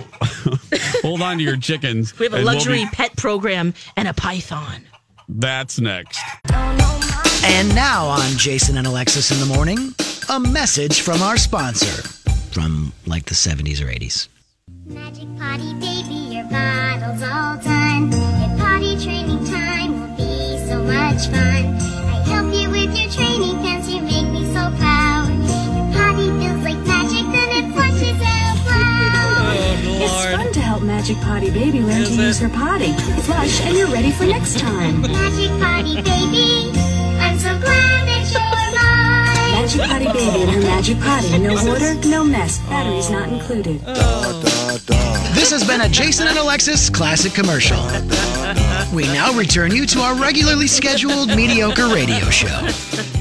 [1.01, 2.17] hold on to your chickens.
[2.19, 4.85] We have a and we'll luxury be- pet program and a python.
[5.39, 6.19] That's next.
[7.45, 9.93] And now on Jason and Alexis in the morning,
[10.29, 12.07] a message from our sponsor
[12.51, 14.29] from like the 70s or 80s.
[14.85, 18.11] Magic Potty Baby, your bottle's all done.
[18.11, 21.82] Your potty training time will be so much fun.
[31.03, 32.93] Magic Potty Baby learn to use her potty.
[33.23, 35.01] Flush and you're ready for next time.
[35.01, 36.71] Magic Potty Baby,
[37.19, 38.39] I'm so glad that you're
[38.71, 39.51] mine.
[39.51, 41.39] Magic Potty Baby and her Magic Potty.
[41.39, 42.59] No water, no mess.
[42.69, 43.81] Batteries not included.
[45.35, 47.79] This has been a Jason and Alexis classic commercial.
[48.91, 52.59] We now return you to our regularly scheduled mediocre radio show.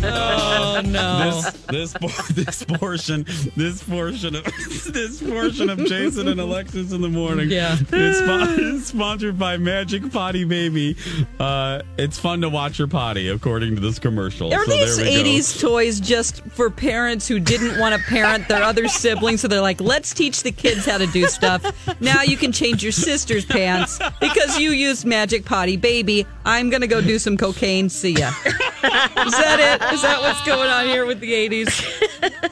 [0.05, 1.41] Oh no.
[1.71, 3.25] This this this portion
[3.57, 4.45] this portion of
[4.93, 7.49] this portion of Jason and Alexis in the morning.
[7.51, 7.77] Yeah.
[7.81, 10.97] It's spo- sponsored by Magic Potty Baby.
[11.39, 14.53] Uh, it's fun to watch your potty, according to this commercial.
[14.53, 15.29] Are So these there we go.
[15.31, 19.41] 80s toys just for parents who didn't want to parent their other siblings?
[19.41, 21.63] So they're like, let's teach the kids how to do stuff.
[22.01, 26.27] Now you can change your sister's pants because you used Magic Potty Baby.
[26.47, 27.91] I'm going to go do some cocaine.
[27.91, 28.29] See ya.
[28.29, 29.93] Is that it?
[29.93, 32.49] Is that what's going on here with the 80s?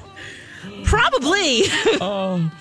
[0.85, 1.63] Probably.
[1.99, 2.53] Oh.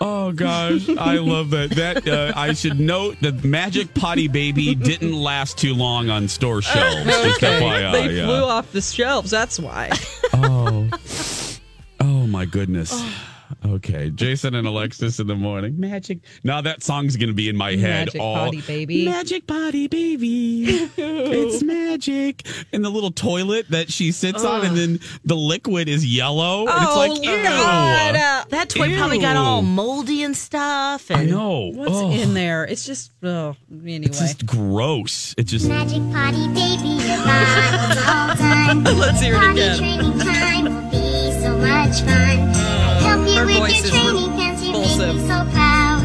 [0.00, 1.70] Oh gosh, I love that.
[1.70, 6.60] That uh, I should note that Magic Potty Baby didn't last too long on store
[6.62, 7.04] shelves.
[7.04, 8.26] Just FYI, they yeah.
[8.26, 9.30] flew off the shelves.
[9.30, 9.90] That's why.
[10.32, 10.88] Oh,
[12.00, 13.00] oh my goodness.
[13.64, 15.78] Okay, Jason and Alexis in the morning.
[15.78, 16.18] Magic.
[16.44, 18.34] Now that song's gonna be in my head Magic all.
[18.46, 19.04] Potty Baby.
[19.04, 20.62] Magic Potty Baby.
[20.96, 22.46] it's magic.
[22.72, 26.66] And the little toilet that she sits on, and then the liquid is yellow.
[26.66, 27.42] and it's Oh, like, ew.
[27.42, 28.14] God.
[28.16, 31.10] Uh, That toy probably got all moldy and stuff.
[31.10, 31.70] And I know.
[31.74, 32.64] What's Oh, in there?
[32.64, 34.00] It's just, oh, anyway.
[34.06, 35.34] It's just gross.
[35.38, 35.68] It just.
[35.68, 38.84] Magic potty baby, your bottle's all done.
[38.98, 40.18] Let's hear it Potty again.
[43.46, 43.50] Training time will be so much fun.
[43.50, 45.14] I help you her with voice your training pants, you make repulsive.
[45.14, 46.00] me so proud.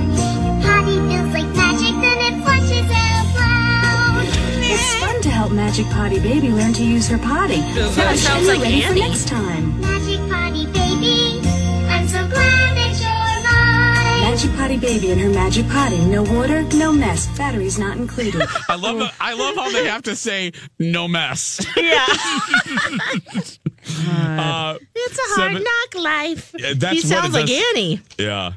[0.63, 4.26] Potty feels like magic, then it flushes out loud.
[4.69, 7.62] It's fun to help Magic Potty Baby learn to use her potty.
[7.93, 9.02] Flush sounds and you're like ready Annie.
[9.02, 9.82] for next time.
[9.82, 11.41] Magic potty baby,
[11.89, 14.32] I'm so glad that you're mine.
[14.32, 16.00] Magic Potty Baby and her Magic Potty.
[16.06, 17.28] No water, no mess.
[17.38, 18.41] Batteries not included.
[18.69, 18.97] I love.
[19.00, 21.65] The, I love how they have to say no mess.
[21.78, 22.06] yeah,
[23.99, 26.53] Uh, it's a hard Seven- knock life.
[26.57, 27.49] Yeah, that's he sounds like.
[27.49, 28.01] Annie.
[28.17, 28.53] yeah.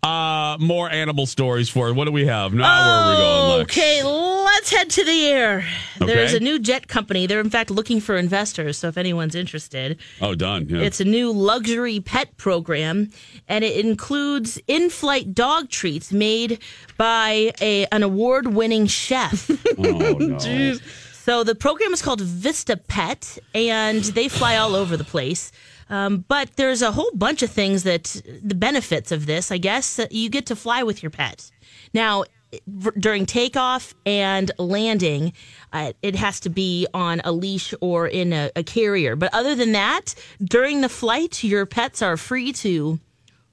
[0.00, 1.94] Uh, more animal stories for it.
[1.94, 2.54] what do we have?
[2.54, 3.58] Now where are we going?
[3.58, 3.76] Lex?
[3.76, 5.64] Okay, let's head to the air.
[5.98, 7.26] There's a new jet company.
[7.26, 8.78] They're in fact looking for investors.
[8.78, 10.68] So if anyone's interested, Oh, done.
[10.68, 10.82] Yeah.
[10.82, 13.10] It's a new luxury pet program,
[13.48, 16.62] and it includes in-flight dog treats made
[16.96, 19.50] by a, an award-winning chef.
[19.78, 19.82] oh
[20.20, 20.74] no.
[21.28, 25.52] so the program is called VistaPet, and they fly all over the place.
[25.90, 30.00] Um, but there's a whole bunch of things that the benefits of this, I guess,
[30.10, 31.50] you get to fly with your pet.
[31.92, 32.24] Now,
[32.98, 35.34] during takeoff and landing,
[35.70, 39.14] uh, it has to be on a leash or in a, a carrier.
[39.14, 43.00] But other than that, during the flight, your pets are free to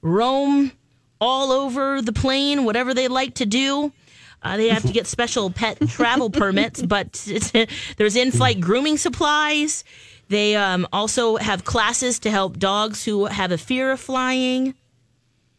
[0.00, 0.72] roam
[1.20, 3.92] all over the plane, whatever they like to do.
[4.42, 7.12] Uh, they have to get special pet travel permits, but
[7.96, 9.82] there's in flight grooming supplies.
[10.28, 14.74] They um, also have classes to help dogs who have a fear of flying,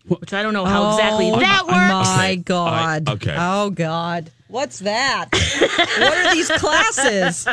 [0.08, 2.18] which I don't know how exactly Oh, that works.
[2.18, 3.10] My I- God.
[3.10, 3.36] okay.
[3.38, 4.32] Oh God.
[4.50, 5.28] What's that?
[5.60, 7.48] what are these classes?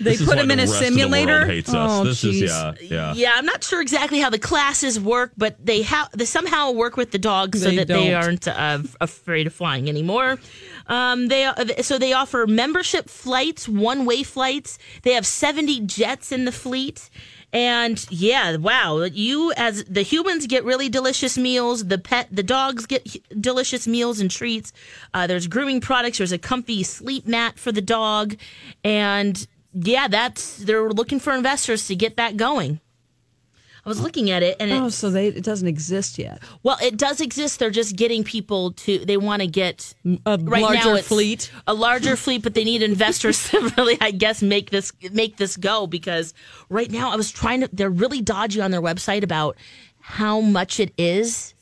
[0.00, 1.32] They This put why them in a rest of the simulator.
[1.40, 1.90] world hates us.
[1.90, 2.48] Oh, this is jeez.
[2.48, 3.14] yeah, yeah.
[3.14, 6.96] Yeah, I'm not sure exactly how the classes work, but they have they somehow work
[6.96, 8.14] with the dogs so They that they don't.
[8.14, 10.38] aren't uh, afraid of flying anymore.
[10.86, 11.50] Um, they
[11.82, 14.78] so they offer membership flights, one way flights.
[15.02, 17.08] They have 70 jets in the fleet.
[17.54, 19.02] And yeah, wow!
[19.02, 21.84] You as the humans get really delicious meals.
[21.86, 23.06] The pet, the dogs get
[23.38, 24.72] delicious meals and treats.
[25.12, 26.16] Uh, there's grooming products.
[26.16, 28.36] There's a comfy sleep mat for the dog,
[28.82, 32.80] and yeah, that's they're looking for investors to get that going.
[33.84, 36.40] I was looking at it, and it, Oh, so they it doesn't exist yet.
[36.62, 37.58] well, it does exist.
[37.58, 38.98] They're just getting people to.
[39.04, 39.92] They want to get
[40.24, 41.50] A right larger fleet.
[41.66, 45.56] a larger fleet, but they need investors to really, I guess, make this make this
[45.56, 45.88] go.
[45.88, 46.32] Because
[46.68, 47.70] right now, I was trying to.
[47.72, 49.56] They're really dodgy on their website about
[49.98, 51.52] how much it is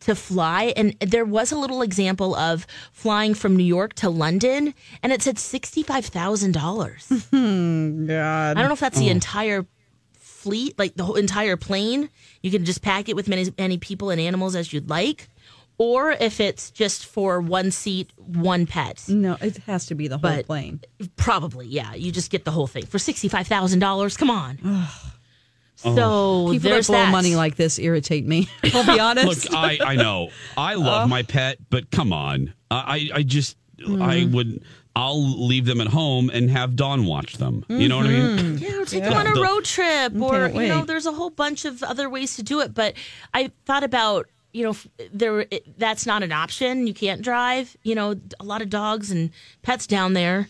[0.00, 4.74] to fly, and there was a little example of flying from New York to London,
[5.02, 7.06] and it said sixty five thousand dollars.
[7.30, 8.56] Hmm, God.
[8.56, 9.12] I don't know if that's the oh.
[9.12, 9.66] entire
[10.18, 12.10] fleet, like the whole entire plane.
[12.42, 15.28] You can just pack it with many many people and animals as you'd like,
[15.78, 19.04] or if it's just for one seat, one pet.
[19.08, 20.80] No, it has to be the whole But- plane.
[21.16, 21.94] Probably, yeah.
[21.94, 24.16] You just get the whole thing for sixty five thousand dollars.
[24.16, 24.58] Come on.
[25.84, 25.94] Oh.
[25.94, 27.12] So People that there's blow that.
[27.12, 28.48] money like this irritate me.
[28.74, 29.50] I'll be honest.
[29.50, 31.08] Look, I I know I love oh.
[31.08, 34.02] my pet, but come on, I I just mm-hmm.
[34.02, 34.62] I would
[34.98, 37.64] I'll leave them at home and have Dawn watch them.
[37.68, 38.38] You know what I mean?
[38.38, 38.56] Mm-hmm.
[38.64, 39.10] Yeah, take Yeah.
[39.10, 42.34] them on a road trip, or you know, there's a whole bunch of other ways
[42.36, 42.74] to do it.
[42.74, 42.94] But
[43.32, 44.76] I thought about, you know,
[45.12, 46.88] there it, that's not an option.
[46.88, 47.76] You can't drive.
[47.84, 49.30] You know, a lot of dogs and
[49.62, 50.48] pets down there.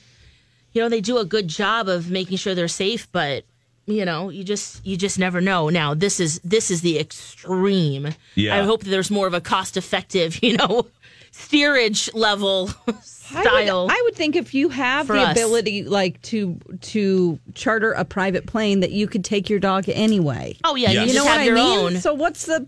[0.73, 3.45] You know, they do a good job of making sure they're safe, but
[3.88, 5.68] you know, you just you just never know.
[5.70, 8.14] Now, this is this is the extreme.
[8.35, 8.57] Yeah.
[8.57, 10.87] I hope that there's more of a cost effective, you know.
[11.31, 13.87] steerage level I would, style.
[13.90, 15.33] I would think if you have the us.
[15.33, 20.57] ability, like to to charter a private plane, that you could take your dog anyway.
[20.64, 21.79] Oh, yeah, you you just know have what your I mean.
[21.79, 21.96] own.
[22.01, 22.66] So what's the?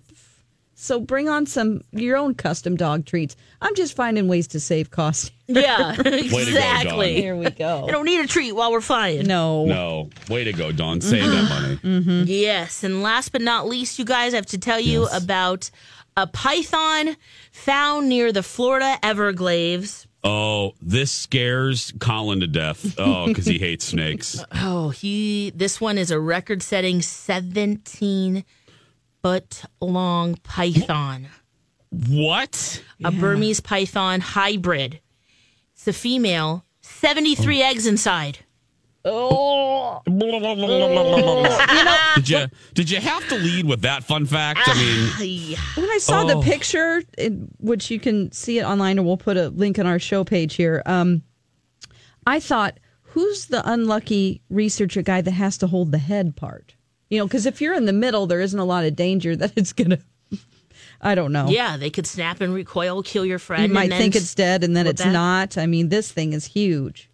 [0.82, 3.36] So bring on some your own custom dog treats.
[3.60, 5.30] I'm just finding ways to save costs.
[5.46, 7.14] yeah, exactly.
[7.14, 7.22] Dawn.
[7.22, 7.84] Here we go.
[7.86, 9.26] I don't need a treat while we're flying.
[9.26, 9.66] No.
[9.66, 11.02] No, way to go, Dawn.
[11.02, 11.76] Save that money.
[11.76, 12.22] Mm-hmm.
[12.26, 15.70] Yes, and last but not least, you guys I have to tell you about
[16.16, 17.14] a python
[17.52, 20.06] found near the Florida Everglades.
[20.24, 22.94] Oh, this scares Colin to death.
[22.98, 24.42] Oh, because he hates snakes.
[24.54, 28.44] Oh, he this one is a record-setting 17
[29.22, 31.28] foot long python.
[32.09, 32.83] What?
[33.04, 35.00] A Burmese python hybrid.
[35.74, 38.38] It's a female, 73 eggs inside.
[39.04, 40.02] Oh.
[42.16, 44.61] Did you did you have to lead with that fun fact?
[44.66, 46.42] I mean, When I saw the Oh.
[46.42, 49.98] picture, in, which you can see it online, and we'll put a link on our
[49.98, 50.83] show page here.
[50.85, 51.22] Um,
[52.26, 56.74] I thought, who's the unlucky researcher guy that has to hold the head part?
[57.11, 59.53] You know, because if you're in the middle, there isn't a lot of danger that
[59.57, 59.99] it's gonna.
[61.03, 61.49] I don't know.
[61.49, 63.68] Yeah, they could snap and recoil, kill your friend.
[63.68, 65.12] you might and then think it's dead, and then it's back.
[65.12, 65.59] not.
[65.59, 67.11] I mean, this thing is huge.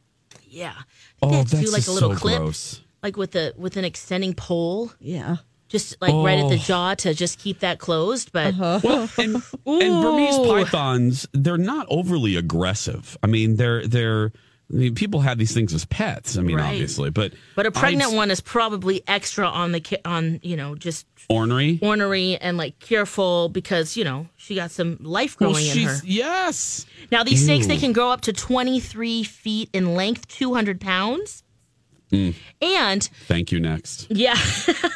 [0.48, 0.74] Yeah.
[1.22, 2.80] Oh, they have to do that's like a little so clip, gross.
[3.02, 5.36] like with a with an extending pole, Yeah.
[5.68, 6.58] just like right at the Oh.
[6.58, 8.32] jaw to just keep that closed.
[8.32, 8.80] But Uh-huh.
[8.82, 13.16] well, and, and Burmese pythons, they're not overly aggressive.
[13.22, 14.32] I mean, they're they're.
[14.96, 16.36] People have these things as pets.
[16.36, 16.70] I mean, Right.
[16.72, 20.56] obviously, but but a pregnant I'd- one is probably extra on the ki- on you
[20.56, 21.78] know just ornery.
[21.82, 26.00] ornery and like careful because you know she got some life Well, growing in she's-
[26.00, 26.06] her.
[26.06, 26.84] Yes.
[27.12, 30.80] Now these snakes they can grow up to twenty three feet in length, two hundred
[30.80, 31.44] pounds,
[32.12, 33.58] Mm, and thank you.
[33.58, 34.06] Next.
[34.10, 34.36] Yeah.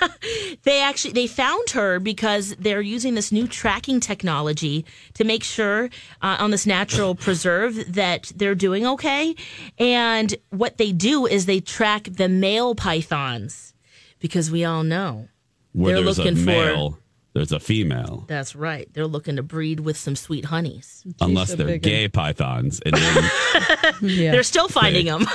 [0.63, 5.91] they actually they found her because they're using this new tracking technology to make sure
[6.23, 9.35] uh, on this natural preserve that they're doing okay.
[9.79, 13.75] And what they do is they track the male pythons
[14.21, 15.29] because we all know
[15.73, 16.99] Where they're looking for male,
[17.33, 18.25] there's a female.
[18.27, 18.89] that's right.
[18.93, 21.05] They're looking to breed with some sweet honeys.
[21.21, 22.95] Unless they're gay pythons, and
[24.01, 25.21] then They're still finding them.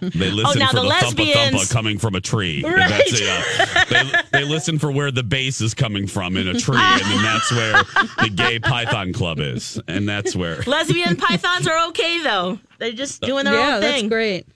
[0.00, 2.62] they listen now for the the, thumpa lesbians- thumpa coming from a tree.
[2.64, 2.88] Right.
[2.88, 3.84] That's it, uh,
[4.32, 7.22] they, they listen for where the bass is coming from in a tree, and then
[7.22, 7.82] that's where
[8.22, 12.58] the gay python club is, and that's where Lesbian pythons are okay though.
[12.78, 14.08] They're just doing their yeah, own that's thing.
[14.08, 14.46] great.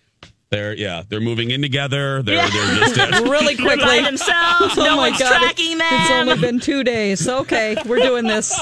[0.50, 2.22] They're yeah they're moving in together.
[2.22, 2.50] They're Yeah.
[2.50, 3.84] they're just uh, Really They're quickly.
[4.00, 4.76] by themselves.
[4.78, 5.86] Oh no my one's God, tracking them.
[5.92, 7.28] It's only been two days.
[7.28, 8.52] Okay, we're doing this.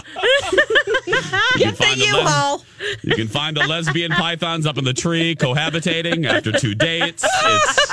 [1.57, 2.64] Get the U-Haul.
[3.03, 7.24] You can find the lesbian pythons up in the tree cohabitating after two dates.
[7.24, 7.87] It's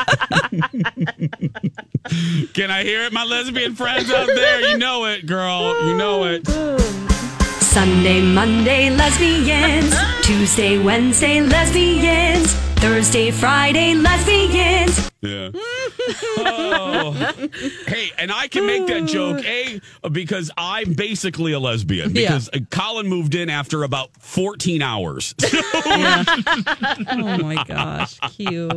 [2.54, 4.62] Can I hear it, my lesbian friends out there?
[4.70, 5.88] You know it, girl.
[5.88, 6.46] You know it.
[7.62, 9.94] Sunday, Monday, lesbians.
[10.26, 12.56] Tuesday, Wednesday, lesbians.
[12.78, 15.10] Thursday, Friday, lesbians.
[15.22, 15.50] Yeah.
[16.38, 17.14] Oh.
[17.88, 22.14] Hey, and I can make that joke, A, because I'm basically a lesbian.
[22.14, 25.34] Because uh Colin moved in after about 14 hours.
[25.88, 28.72] Oh my gosh, cute.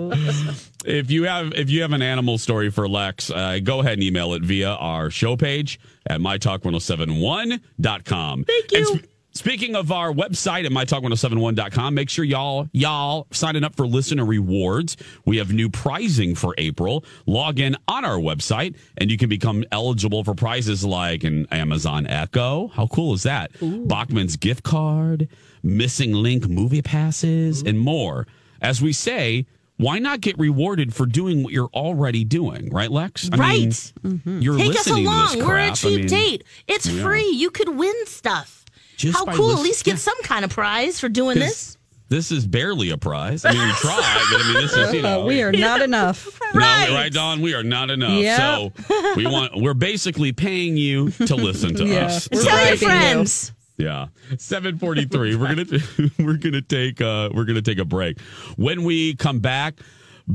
[0.86, 4.02] if you have if you have an animal story for Lex, uh, go ahead and
[4.02, 8.44] email it via our show page at mytalk1071.com.
[8.44, 8.78] Thank you.
[8.78, 9.04] And sp-
[9.38, 14.96] speaking of our website at mytalk1071.com, make sure y'all y'all signing up for listener rewards.
[15.24, 17.04] We have new pricing for April.
[17.26, 22.06] Log in on our website and you can become eligible for prizes like an Amazon
[22.06, 22.68] Echo.
[22.68, 23.52] How cool is that?
[23.60, 25.28] Bachman's gift card,
[25.62, 28.26] missing link movie passes, and more.
[28.60, 29.46] As we say,
[29.76, 33.30] why not get rewarded for doing what you're already doing, right, Lex?
[33.32, 34.42] I mean, Right.
[34.42, 35.38] you're Take us listening to along.
[35.38, 35.70] We're a crap.
[35.70, 36.44] I cheap mean, date.
[36.66, 37.02] It's yeah.
[37.04, 37.30] free.
[37.30, 38.64] You could win stuff.
[38.98, 39.52] Just How by cool.
[39.52, 39.96] At least get yeah.
[39.98, 41.76] some kind of prize for doing this.
[42.10, 43.44] This is barely a prize.
[43.44, 45.80] I mean, we tried, but I mean, this is you know, Uh, we are not
[45.82, 46.38] enough.
[46.54, 47.42] No, right, Dawn.
[47.42, 48.12] We are not enough.
[48.12, 48.36] Yeah.
[48.38, 48.72] So
[49.16, 49.52] we want.
[49.60, 52.28] We're basically paying you to listen to Yeah, us.
[52.32, 52.86] we're So- Tell your bribing you.
[52.86, 53.52] friends.
[53.76, 54.06] Yeah,
[54.38, 55.36] seven forty three.
[55.36, 55.78] We're gonna
[56.18, 58.18] we're gonna take uh we're gonna take a break.
[58.56, 59.74] When we come back,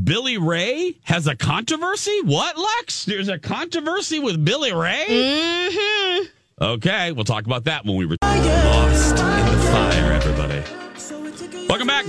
[0.04, 2.22] Billy Ray has a controversy.
[2.24, 3.06] What, Lex?
[3.06, 5.06] There's a controversy with Billy Ray.
[5.10, 6.26] Mm-hmm.
[6.62, 8.20] Okay, we'll talk about that when we return.
[8.46, 11.68] Lost in the fire, everybody.
[11.68, 12.06] Welcome back,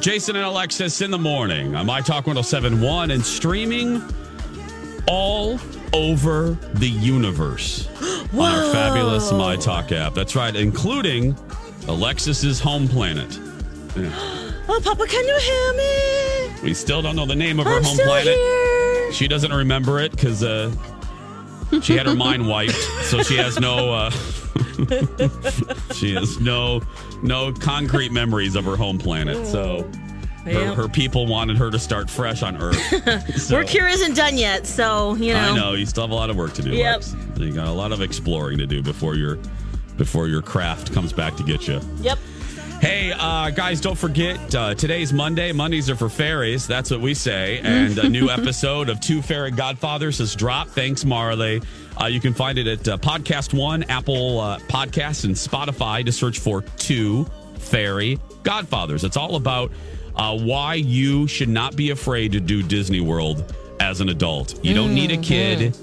[0.00, 4.02] Jason and Alexis in the morning on My Talk 1071 and streaming
[5.06, 5.58] all
[5.94, 7.88] over the universe
[8.34, 10.12] on our fabulous My Talk app.
[10.14, 11.34] That's right, including
[11.86, 13.38] Alexis's home planet.
[13.96, 14.34] Yeah.
[14.70, 15.72] Oh, Papa, can you hear
[16.52, 16.62] me?
[16.62, 18.34] We still don't know the name of her I'm home planet.
[18.34, 19.12] here.
[19.14, 20.70] She doesn't remember it because uh,
[21.82, 24.10] she had her mind wiped, so she has no uh,
[25.94, 26.80] she has no
[27.22, 29.46] no concrete memories of her home planet.
[29.46, 29.88] So
[30.44, 32.78] her, her people wanted her to start fresh on Earth.
[33.38, 35.40] So- Work here isn't done yet, so you know.
[35.40, 36.70] I know you still have a lot of work to do.
[36.70, 36.94] Yep.
[37.02, 37.14] Lex.
[37.36, 39.36] You got a lot of exploring to do before your
[39.96, 41.80] before your craft comes back to get you.
[42.00, 42.18] Yep.
[42.80, 45.50] Hey, uh, guys, don't forget uh, today's Monday.
[45.50, 46.64] Mondays are for fairies.
[46.68, 47.58] That's what we say.
[47.58, 50.70] And a new episode of Two Fairy Godfathers has dropped.
[50.70, 51.60] Thanks, Marley.
[52.00, 56.12] Uh, you can find it at uh, Podcast One, Apple uh, Podcasts, and Spotify to
[56.12, 57.24] search for Two
[57.56, 59.02] Fairy Godfathers.
[59.02, 59.72] It's all about
[60.14, 64.64] uh, why you should not be afraid to do Disney World as an adult.
[64.64, 65.76] You don't need a kid.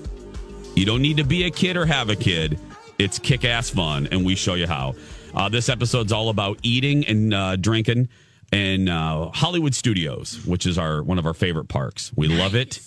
[0.75, 2.57] You don't need to be a kid or have a kid.
[2.97, 4.95] It's kick ass fun, and we show you how.
[5.35, 8.07] Uh, this episode's all about eating and uh, drinking
[8.53, 12.11] in uh, Hollywood Studios, which is our one of our favorite parks.
[12.15, 12.79] We love it,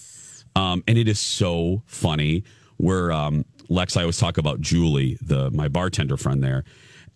[0.57, 2.45] um, and it is so funny.
[2.79, 6.65] Where um, Lex, I always talk about Julie, the my bartender friend there,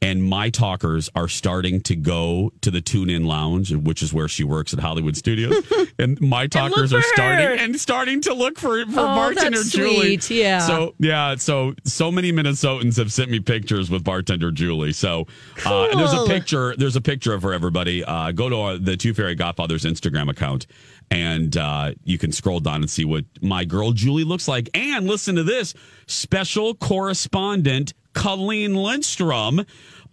[0.02, 4.28] and my talkers are starting to go to the Tune In Lounge, which is where
[4.28, 5.54] she works at Hollywood Studios,
[5.98, 7.54] and my talkers are starting her.
[7.54, 10.18] and starting to look for for Oh, bartender that's Julie.
[10.18, 10.58] sweet, yeah.
[10.58, 14.92] So yeah, so so many Minnesotans have sent me pictures with bartender Julie.
[14.92, 15.26] So
[15.64, 16.74] uh, and there's a picture.
[16.76, 17.52] There's a picture of her.
[17.52, 20.66] Everybody, uh, go to our, the Two Fairy Godfathers Instagram account,
[21.10, 24.68] and uh, you can scroll down and see what my girl Julie looks like.
[24.74, 25.74] And listen to this:
[26.08, 29.64] special correspondent Colleen Lindstrom.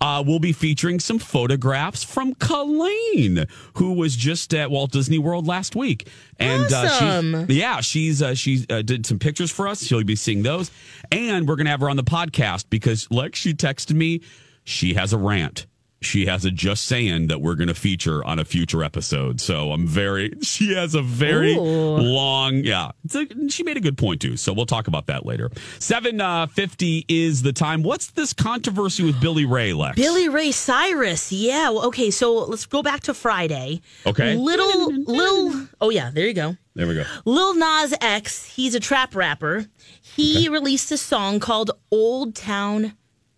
[0.02, 5.46] Uh, will be featuring some photographs from Colleen, who was just at Walt Disney World
[5.46, 7.36] last week, and Awesome.
[7.36, 9.84] uh, she, yeah, she's uh, she uh, did some pictures for us.
[9.84, 10.72] She'll be seeing those,
[11.12, 14.22] and we're gonna have her on the podcast because, like, she texted me.
[14.64, 15.66] She has a rant.
[16.02, 19.42] She has a just saying that we're gonna feature on a future episode.
[19.42, 20.34] So I'm very.
[20.50, 21.62] She has a very Ooh.
[21.62, 22.56] long.
[22.64, 24.36] Yeah, it's a, she made a good point too.
[24.36, 25.50] So we'll talk about that later.
[25.80, 27.84] Seven uh, fifty is the time.
[27.84, 29.96] What's this controversy with Billy Ray, Lex?
[29.96, 31.32] Billy Ray Cyrus.
[31.32, 31.70] Yeah.
[31.70, 32.12] well, Okay.
[32.12, 33.82] So let's go back to Friday.
[34.06, 34.36] Okay.
[34.36, 35.68] Little, little.
[35.80, 36.10] Oh yeah.
[36.12, 36.58] There you go.
[36.76, 37.04] There we go.
[37.26, 38.46] Lil Nas X.
[38.46, 39.66] He's a trap rapper.
[40.02, 42.94] He released a song called "Old Town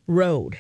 [0.08, 0.58] Road."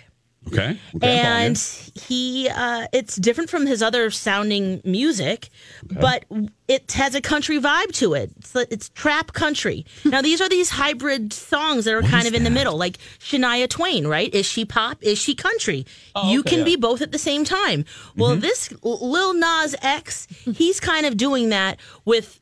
[0.47, 0.79] Okay.
[0.95, 1.55] okay and
[1.93, 5.49] he uh, it's different from his other sounding music
[5.91, 6.25] but
[6.67, 8.31] it has a country vibe to it.
[8.37, 9.85] It's, it's trap country.
[10.03, 13.69] Now these are these hybrid songs that are kind of in the middle like shania
[13.69, 14.33] twain right?
[14.33, 14.97] Is she pop?
[15.03, 15.85] Is she country?
[16.15, 16.65] Oh, you okay, can yeah.
[16.65, 17.85] be both at the same time.
[18.15, 22.41] Well this lil nas x he's kind of doing that with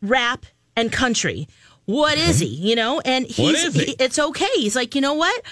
[0.00, 1.48] rap and country.
[1.86, 3.00] What is he you know?
[3.00, 3.84] And he's What is he?
[3.86, 4.48] he- it's okay.
[4.54, 5.42] He's like you know what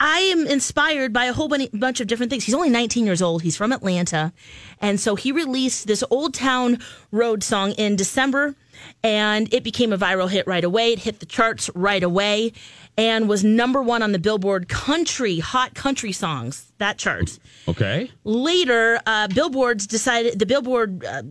[0.00, 2.44] I am inspired by a whole bunny- bunch of different things.
[2.44, 3.42] He's only 19 years old.
[3.42, 4.32] He's from Atlanta.
[4.80, 6.78] And so he released this Old Town
[7.10, 8.54] Road song in December,
[9.02, 10.92] and it became a viral hit right away.
[10.92, 12.52] It hit the charts right away
[12.96, 17.38] and was number one on the Billboard Country, Hot Country Songs, that chart.
[17.66, 18.10] Okay.
[18.24, 21.22] Later, uh, Billboards decided, the Billboard uh,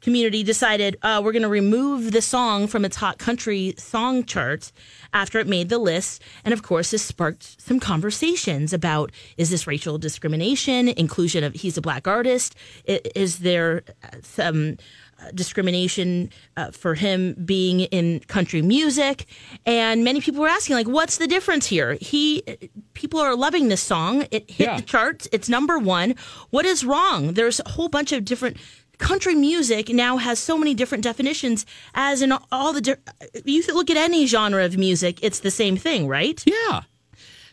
[0.00, 4.72] community decided uh, we're going to remove the song from its hot country song charts
[5.12, 6.22] after it made the list.
[6.44, 11.76] And of course, this sparked some conversations about is this racial discrimination, inclusion of he's
[11.76, 12.54] a black artist?
[12.86, 14.76] Is there uh, some
[15.20, 19.26] uh, discrimination uh, for him being in country music?
[19.66, 21.98] And many people were asking, like, what's the difference here?
[22.00, 22.42] He
[22.94, 24.26] people are loving this song.
[24.30, 24.76] It hit Yeah.
[24.76, 25.28] the charts.
[25.32, 26.14] It's number one.
[26.50, 27.34] What is wrong?
[27.34, 28.56] There's a whole bunch of different
[29.00, 32.96] country music now has so many different definitions as in all the di-
[33.44, 36.42] you look at any genre of music it's the same thing right?
[36.46, 36.82] Yeah.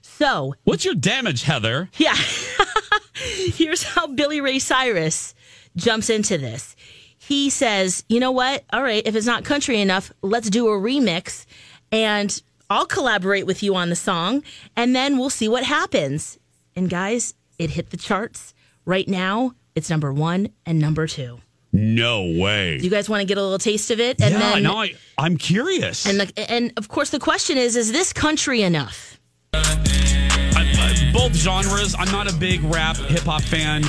[0.02, 0.54] so.
[0.66, 1.90] What's your damage, Heather?
[1.98, 2.16] yeah.
[3.14, 5.34] Here's how billy ray cyrus
[5.76, 6.76] jumps into this.
[7.18, 8.64] He says you know what?
[8.72, 11.46] All right if it's not country enough let's do a remix
[11.92, 14.44] and i'll collaborate with you on the song
[14.76, 16.38] and then we'll see what happens.
[16.76, 18.54] And guys it hit the charts
[18.86, 21.40] right now it's number one and number two
[21.72, 22.78] No way.
[22.80, 24.20] do you guys want to get a little taste of it?
[24.22, 24.94] And yeah, then, no, I, know.
[25.18, 26.06] I'm curious.
[26.06, 29.20] and the, and of course, the question is: Is this country enough?
[29.54, 29.60] I,
[30.56, 31.96] I, both genres.
[31.98, 33.84] I'm not a big rap hip hop fan.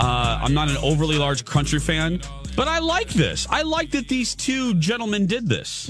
[0.00, 2.20] Uh, I'm not an overly large country fan,
[2.56, 3.46] but I like this.
[3.50, 5.88] I like that these two gentlemen did this.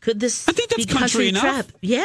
[0.00, 1.42] Could this I think that's be country enough.
[1.42, 1.66] trap?
[1.82, 2.04] Yeah.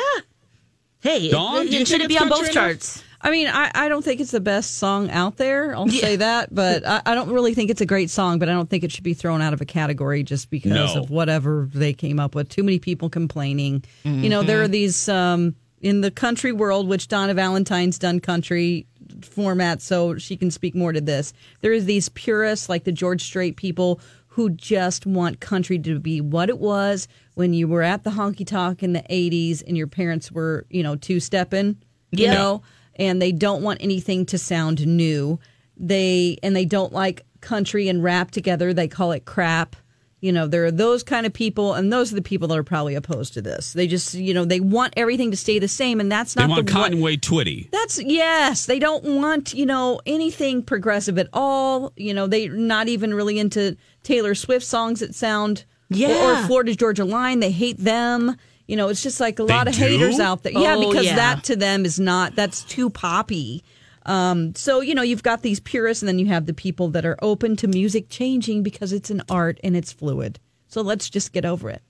[1.00, 2.54] Hey, Dawn, it- it- should it be on both enough?
[2.54, 3.04] charts?
[3.26, 5.74] I mean, I, I don't think it's the best song out there.
[5.76, 8.38] I'll say that, but I, I don't really think it's a great song.
[8.38, 11.02] But I don't think it should be thrown out of a category just because No.
[11.04, 12.50] of whatever they came up with.
[12.50, 13.84] Too many people complaining.
[14.04, 18.86] You know, there are these um, in the country world, which Donna Valentine's done country
[19.22, 21.32] format, so she can speak more to this.
[21.62, 26.20] There is these purists like the George Strait people who just want country to be
[26.20, 29.86] what it was when you were at the honky tonk in the 80s and your
[29.88, 31.78] parents were, you know, two stepping
[32.12, 32.34] you Yeah.
[32.34, 32.62] know,
[32.96, 35.40] and they don't want anything to sound new.
[35.78, 38.74] They and they don't like country and rap together.
[38.74, 39.76] They call it crap.
[40.22, 42.64] You know, there are those kind of people, and those are the people that are
[42.64, 43.74] probably opposed to this.
[43.74, 46.44] They just, you know, they want everything to stay the same, and that's not.
[46.44, 47.70] They not want the what- Conway Twitty.
[47.72, 48.66] that's yes.
[48.66, 51.92] They don't want you know anything progressive at all.
[51.98, 56.38] You know they're not even really into Taylor Swift songs that sound Yeah.
[56.38, 57.42] or, or Florida Georgia Line.
[57.42, 58.38] They hate them.
[58.68, 59.82] You know it's just like a lot of do?
[59.82, 60.54] haters out there.
[60.54, 61.16] Yeah, Oh, because yeah.
[61.16, 63.64] that to them is not that's too poppy.
[64.06, 67.06] Um, so you know you've got these purists, and then you have the people that
[67.06, 70.40] are open to music changing because it's an art and it's fluid.
[70.68, 71.82] So let's just get over it.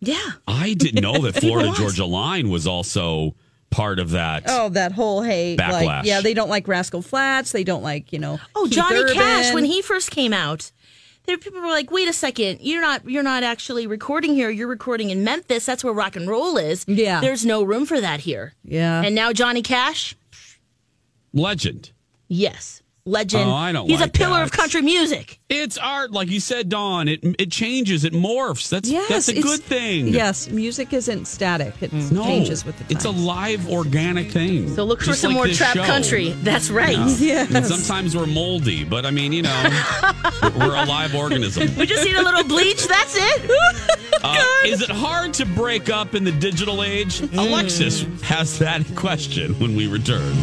[0.00, 0.32] Yeah.
[0.46, 3.34] I didn't know that Florida Georgia Line was also
[3.70, 4.44] part of that.
[4.46, 5.84] Oh, that whole hate, Backlash.
[5.86, 7.52] like yeah, they don't like Rascal Flatts.
[7.52, 8.38] They don't like you know.
[8.54, 10.70] Oh, Keith Johnny Cash when he first came out.
[11.26, 14.48] There people were like, "Wait a second, you're not you're not actually recording here.
[14.50, 15.66] You're recording in Memphis.
[15.66, 16.84] That's where rock and roll is.
[16.88, 17.20] Yeah.
[17.20, 19.02] There's no room for that here." Yeah.
[19.02, 20.14] And now Johnny Cash,
[21.32, 21.90] Legend.
[22.28, 23.48] yes, legend.
[23.48, 24.42] Oh, I don't He's like a pillar that.
[24.44, 25.38] of country music.
[25.48, 27.08] It's art, like you said, Dawn.
[27.08, 28.68] It it changes, it morphs.
[28.68, 30.08] That's Yes, that's a good thing.
[30.08, 32.90] Yes, music isn't static; it No, changes with the time.
[32.96, 34.74] it's a live, organic thing.
[34.74, 35.84] So look for Just some like more this trap show.
[35.84, 36.32] country.
[36.42, 36.98] That's right.
[37.18, 37.46] Yeah.
[37.56, 39.70] And sometimes we're moldy, but I mean, you know,
[40.58, 41.68] we're a live organism.
[41.78, 42.86] We just need a little bleach.
[42.86, 43.50] That's it.
[44.22, 47.20] Uh, is it hard to break up in the digital age?
[47.34, 50.34] Alexis has that question when we return.